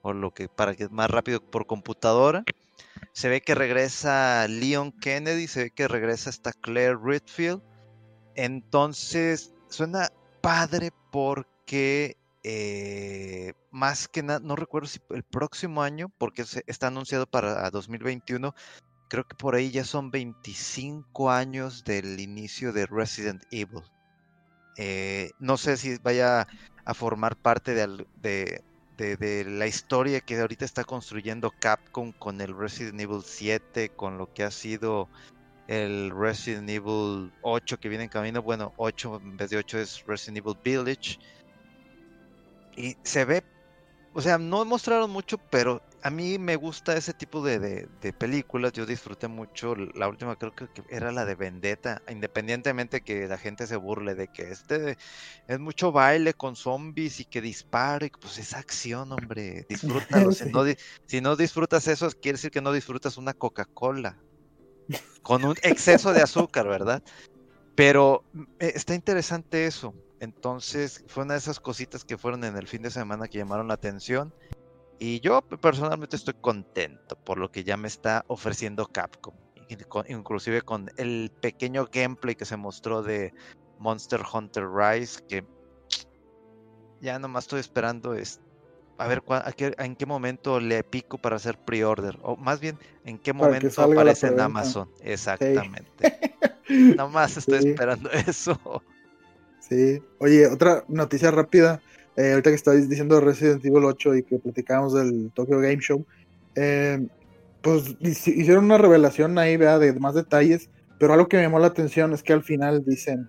[0.03, 2.45] o lo que para que más rápido por computadora.
[3.13, 7.63] Se ve que regresa Leon Kennedy, se ve que regresa esta Claire Redfield.
[8.35, 10.09] Entonces, suena
[10.41, 12.17] padre porque
[12.49, 18.55] eh, más que nada, no recuerdo si el próximo año, porque está anunciado para 2021,
[19.09, 23.83] creo que por ahí ya son 25 años del inicio de Resident Evil.
[24.77, 26.47] Eh, no sé si vaya
[26.85, 33.23] a formar parte de, la historia que ahorita está construyendo Capcom con el Resident Evil
[33.25, 35.09] 7, con lo que ha sido
[35.67, 38.43] el Resident Evil 8 que viene en camino.
[38.43, 41.19] Bueno, 8 en vez de 8 es Resident Evil Village.
[42.77, 43.43] Y se ve,
[44.13, 48.13] o sea, no mostraron mucho, pero a mí me gusta ese tipo de, de- de
[48.13, 48.73] películas.
[48.73, 49.75] Yo disfruté mucho.
[49.75, 52.01] La última creo que que era la de Vendetta.
[52.09, 54.97] Independientemente que la gente se burle de que este
[55.49, 58.11] es mucho baile con zombies y que dispare.
[58.21, 59.65] Pues es acción, hombre.
[59.69, 60.31] Disfrútalo.
[60.31, 60.77] Si no, di-
[61.09, 64.23] si no disfrutas eso, quiere decir que no disfrutas una Coca-Cola.
[65.23, 67.03] Con un exceso de azúcar, ¿verdad?
[67.75, 68.25] Pero
[68.61, 69.95] eh, está interesante eso.
[70.21, 73.69] Entonces, fue una de esas cositas que fueron en el fin de semana que llamaron
[73.69, 74.33] la atención.
[74.99, 79.35] Y yo pe- personalmente estoy contento por lo que ya me está ofreciendo Capcom.
[80.09, 83.33] Inclusive con el pequeño gameplay que se mostró de
[83.79, 85.45] Monster Hunter Rise, que
[87.01, 88.41] ya nomás estoy esperando es,
[88.99, 92.17] a ver a qué- en qué momento le pico para hacer pre-order.
[92.23, 94.41] O más bien, en qué Para momento aparece en.
[94.41, 94.89] Amazon.
[95.01, 96.19] Exactamente.
[96.97, 97.69] Nomás estoy Sí.
[97.69, 98.59] esperando eso.
[99.61, 100.01] Sí.
[100.21, 101.83] Oye, otra noticia rápida.
[102.17, 106.05] Eh, ahorita que estabais diciendo Resident Evil 8 y que platicábamos del Tokyo Game Show.
[106.55, 107.07] eh,
[107.63, 109.81] pues hici- hicieron una revelación ahí, ¿verdad?
[109.81, 110.71] De más detalles.
[110.99, 113.29] Pero algo que me llamó la atención es que al final dicen.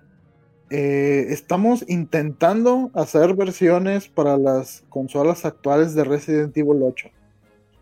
[0.69, 7.09] eh, estamos intentando hacer versiones para las consolas actuales de Resident Evil 8.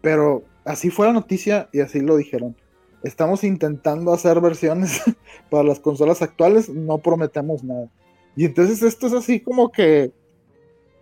[0.01, 2.55] Pero así fue la noticia y así lo dijeron.
[3.03, 5.01] Estamos intentando hacer versiones
[5.49, 7.89] para las consolas actuales, no prometemos nada.
[8.35, 10.11] Y entonces esto es así como que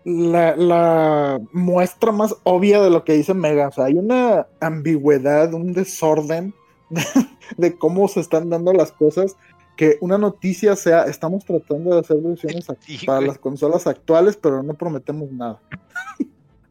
[0.06, 3.70] la, la muestra más obvia de lo que dice Mega.
[3.70, 6.54] O sea, hay una ambigüedad, un desorden
[6.89, 7.04] de,
[7.58, 9.36] de cómo se están dando las cosas.
[9.76, 13.28] Que una noticia sea, estamos tratando de hacer versiones Sí, para güey.
[13.30, 15.60] las consolas actuales, pero no prometemos nada.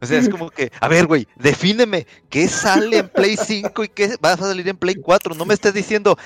[0.01, 3.87] O sea, es como que, a ver, güey, defíneme qué sale en Play 5 y
[3.87, 5.33] qué va a salir en Play 4.
[5.33, 6.17] No me estés diciendo,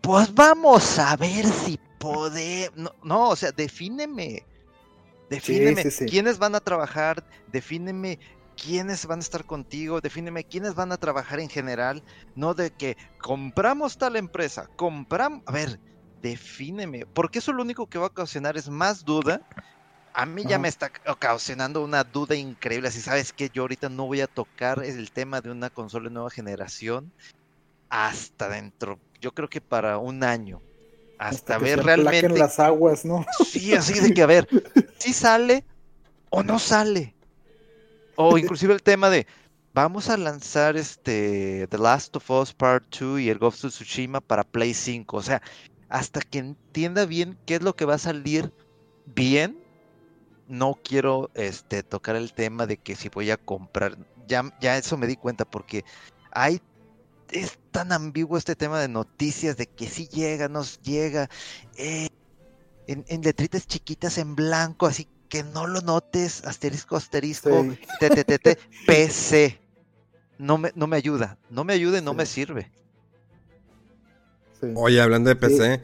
[0.00, 2.76] pues vamos a ver si podemos.
[2.76, 4.44] No, no, o sea, defíneme.
[5.30, 6.06] Defíneme sí, sí.
[6.06, 8.18] quiénes van a trabajar, defíneme
[8.56, 12.02] quiénes van a estar contigo, defíneme quiénes van a trabajar en general,
[12.34, 15.80] no de que compramos tal empresa, compramos, a ver,
[16.22, 19.42] defíneme, porque eso lo único que va a ocasionar es más duda.
[20.16, 24.06] A mí ya me está ocasionando una duda increíble, así sabes que yo ahorita no
[24.06, 27.12] voy a tocar el tema de una consola de nueva generación
[27.88, 30.62] hasta dentro, yo creo que para un año,
[31.18, 33.24] hasta, ver se realmente las aguas, ¿no?
[33.44, 34.48] Sí, así de que a ver,
[34.98, 35.64] si sale
[36.30, 37.14] o no sale.
[38.16, 39.26] O inclusive el tema de
[39.72, 44.20] vamos a lanzar este The Last of Us Part 2 y el Ghost of Tsushima
[44.20, 45.16] para Play 5.
[45.16, 45.42] O sea,
[45.88, 48.52] hasta que entienda bien qué es lo que va a salir
[49.06, 49.58] bien,
[50.48, 53.96] no quiero este tocar el tema de que si voy a comprar.
[54.26, 55.84] Ya, ya eso me di cuenta porque
[56.30, 56.60] hay
[57.30, 61.28] es tan ambiguo este tema de noticias de que si llega, nos llega.
[61.76, 62.08] eh,
[62.86, 67.78] en, en letritas chiquitas en blanco, así que no lo notes, asterisco, asterisco, Sí.
[67.98, 69.58] TTTT, PC.
[70.38, 72.16] No me, no me ayuda, no me ayuda y no Sí.
[72.18, 72.70] me sirve.
[74.60, 74.66] Sí.
[74.76, 75.80] Oye, hablando de PC,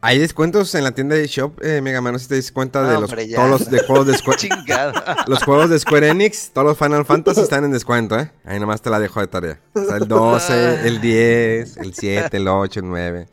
[0.00, 2.12] ¿hay descuentos en la tienda de Shop, eh, Mega Man?
[2.12, 4.38] No sé si te das cuenta de los, hombre, todos los de juegos de Square,
[5.26, 8.30] los juegos de Square Enix, todos los Final Fantasy están en descuento, ¿eh?
[8.44, 9.60] Ahí nomás te la dejo de tarea.
[9.74, 13.28] Está el 12, el 10, el 7, el 8, el 9.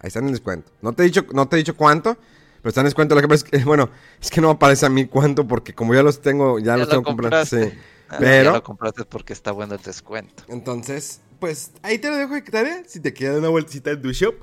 [0.00, 0.70] Ahí están en descuento.
[0.82, 2.16] No te he dicho, no te he dicho cuánto,
[2.62, 3.14] pero están en descuento.
[3.14, 3.90] Lo que pasa es que, bueno,
[4.20, 6.86] es que no aparece a mí cuánto porque como ya los tengo, ya, Ya los
[6.86, 7.48] lo tengo comprados.
[7.48, 7.72] Sí.
[8.08, 10.44] Ah, Pero- Ya lo compraste porque está bueno el descuento.
[10.48, 12.82] Entonces, pues ahí te lo dejo de tarea.
[12.86, 14.34] Si te queda una vueltita en tu shop.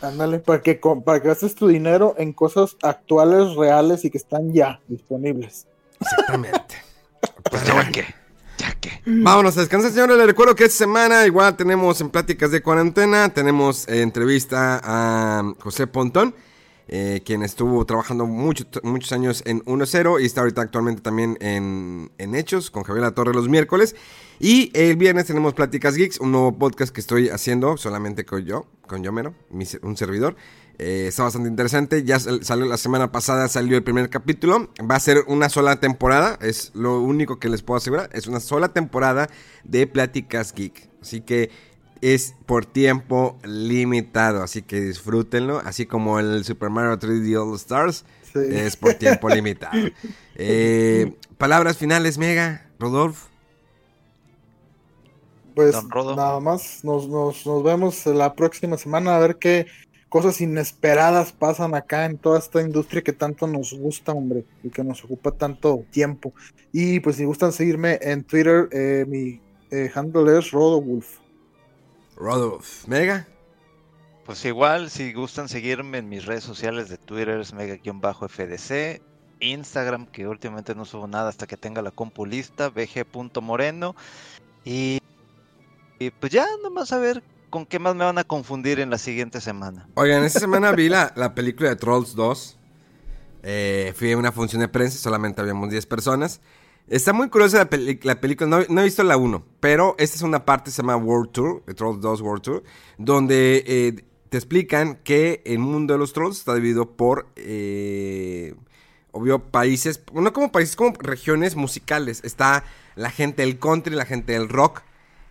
[0.00, 4.18] Ándale, para que, com- para que gastes tu dinero en cosas actuales, reales y que
[4.18, 5.66] están ya disponibles.
[6.00, 6.76] Exactamente.
[7.50, 8.04] Pues ya que,
[8.58, 9.00] ya que.
[9.06, 10.16] Vámonos a descansar, señores.
[10.18, 15.54] Les recuerdo que esta semana igual tenemos en Pláticas de Cuarentena, tenemos eh, entrevista a
[15.58, 16.34] José Pontón,
[16.88, 22.10] eh, quien estuvo trabajando mucho- muchos años en 1-0 y está ahorita actualmente también en,
[22.18, 23.94] en Hechos con Javier La Torre los miércoles.
[24.40, 28.66] Y el viernes tenemos Pláticas Geeks, un nuevo podcast que estoy haciendo solamente con yo,
[28.86, 30.36] con yo mero, mi un servidor.
[30.78, 32.04] Eh, está bastante interesante.
[32.04, 34.70] Ya sal- salió la semana pasada, salió el primer capítulo.
[34.88, 36.38] Va a ser una sola temporada.
[36.40, 38.10] Es lo único que les puedo asegurar.
[38.12, 39.28] Es una sola temporada
[39.64, 40.88] de Pláticas Geek.
[41.02, 41.50] Así que
[42.00, 44.42] es por tiempo limitado.
[44.42, 45.58] Así que disfrútenlo.
[45.64, 48.04] Así como el Super Mario 3D All Stars.
[48.32, 48.40] Sí.
[48.50, 49.88] Es por tiempo limitado.
[50.34, 53.28] Eh, palabras finales, Mega, Rodolfo.
[55.54, 59.66] Pues nada más, nos, nos, nos vemos la próxima semana a ver qué,
[60.08, 64.82] cosas inesperadas pasan acá en toda esta industria que tanto nos gusta, hombre, y que
[64.82, 66.32] nos ocupa tanto tiempo.
[66.72, 71.18] Y pues si gustan seguirme en Twitter, eh, mi eh, handle es Rodowulf.
[72.18, 73.26] Rodolf, Mega.
[74.26, 79.00] Pues igual, si gustan seguirme en mis redes sociales de Twitter es mega-fdc,
[79.40, 83.96] Instagram, que últimamente no subo nada hasta que tenga la compu lista, bg.moreno.
[84.64, 84.98] Y,
[85.98, 88.98] y pues ya, nomás a ver con qué más me van a confundir en la
[88.98, 89.88] siguiente semana.
[89.94, 92.58] Oigan, esta semana vi la, la película de Trolls 2.
[93.44, 96.40] Eh, fui a una función de prensa, solamente habíamos 10 personas.
[96.88, 100.70] Está muy curiosa la, película, no, he visto la 1, pero esta es una parte,
[100.70, 102.62] se llama World Tour, Trolls 2 World Tour,
[102.96, 108.54] donde eh, te explican que el mundo de los trolls está dividido por, eh,
[109.12, 112.22] obvio, países, no como países, como regiones musicales.
[112.24, 114.82] Está la gente del country, la gente del rock,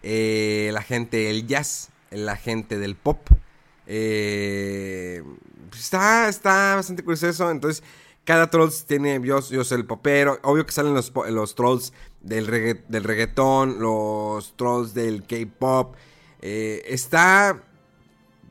[0.03, 3.29] eh, la gente del jazz, la gente del pop.
[3.85, 5.23] Eh,
[5.69, 7.51] pues está, está bastante curioso eso.
[7.51, 7.83] Entonces,
[8.27, 9.19] cada trolls tiene.
[9.23, 10.37] Yo, yo soy el popero.
[10.43, 15.95] Obvio que salen los, los trolls del, regga- del reggaetón, los trolls del K-pop.
[16.41, 17.63] Eh, está.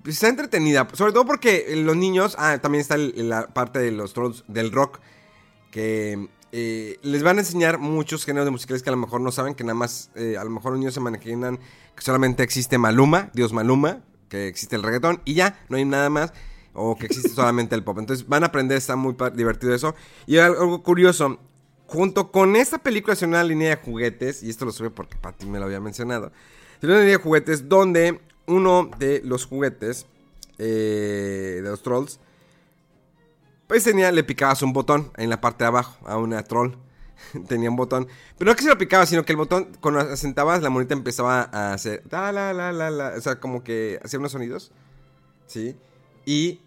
[0.07, 0.89] Está entretenida.
[0.95, 2.35] Sobre todo porque los niños.
[2.39, 4.99] Ah, también está la parte de los trolls del rock.
[5.71, 9.31] Que eh, les van a enseñar muchos géneros de musicales que a lo mejor no
[9.31, 9.55] saben.
[9.55, 10.11] Que nada más.
[10.15, 11.59] eh, a lo mejor los niños se imaginan
[11.95, 14.01] que solamente existe Maluma, Dios Maluma.
[14.31, 16.33] Que existe el reggaetón y ya, no hay nada más.
[16.77, 17.99] O que existe solamente el pop.
[17.99, 19.95] Entonces van a aprender, está muy divertido eso.
[20.27, 21.39] Y algo, curioso.
[21.87, 24.43] Junto con esta película se una línea de juguetes.
[24.43, 26.33] Y esto lo sube porque Patty me lo había mencionado.
[26.81, 30.07] Se una línea de juguetes donde uno de los juguetes
[30.59, 32.19] eh, de los trolls.
[33.67, 36.73] Pues tenía, le picabas un botón en la parte de abajo a una troll.
[37.49, 38.09] tenía un botón.
[38.39, 41.49] Pero no que se lo picaba, sino que el botón, cuando asentabas, la monita empezaba
[41.53, 42.03] a hacer.
[42.11, 43.15] La, la, la, la.
[43.17, 44.73] O sea, como que hacía unos sonidos.
[45.47, 45.77] ¿Sí?
[46.25, 46.61] Y.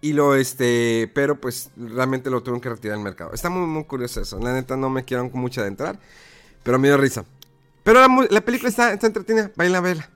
[0.00, 1.10] Y lo, este.
[1.14, 3.32] Pero pues realmente lo tuvieron que retirar del mercado.
[3.32, 4.38] Está muy, muy curioso eso.
[4.38, 5.98] La neta no me quiero mucho adentrar.
[6.62, 7.24] Pero me dio risa.
[7.82, 8.00] Pero
[8.30, 9.50] la, película está, está entretenida.
[9.56, 10.10] Baila, vela.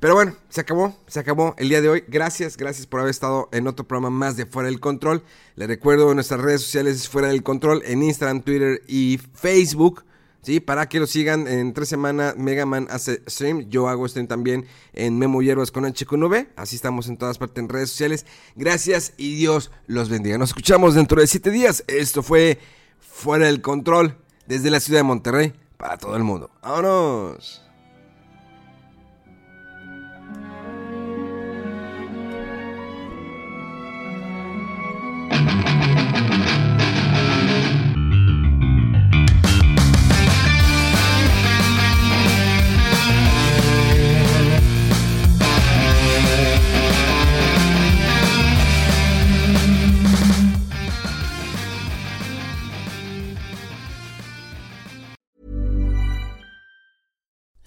[0.00, 2.04] Pero bueno, se acabó, se acabó el día de hoy.
[2.06, 5.22] Gracias, gracias por haber estado en otro programa más de Fuera del Control.
[5.54, 10.04] Les recuerdo nuestras redes sociales es Fuera del Control en Instagram, Twitter y Facebook.
[10.46, 10.60] ¿Sí?
[10.60, 13.68] Para que lo sigan en tres semanas, Mega Man hace stream.
[13.68, 16.46] Yo hago stream también en Memo Hierbas con H con V.
[16.54, 18.26] Así estamos en todas partes en redes sociales.
[18.54, 20.38] Gracias y Dios los bendiga.
[20.38, 21.82] Nos escuchamos dentro de siete días.
[21.88, 22.60] Esto fue
[23.00, 24.16] Fuera del Control
[24.46, 26.48] desde la ciudad de Monterrey para todo el mundo.
[26.62, 27.65] ¡Vámonos!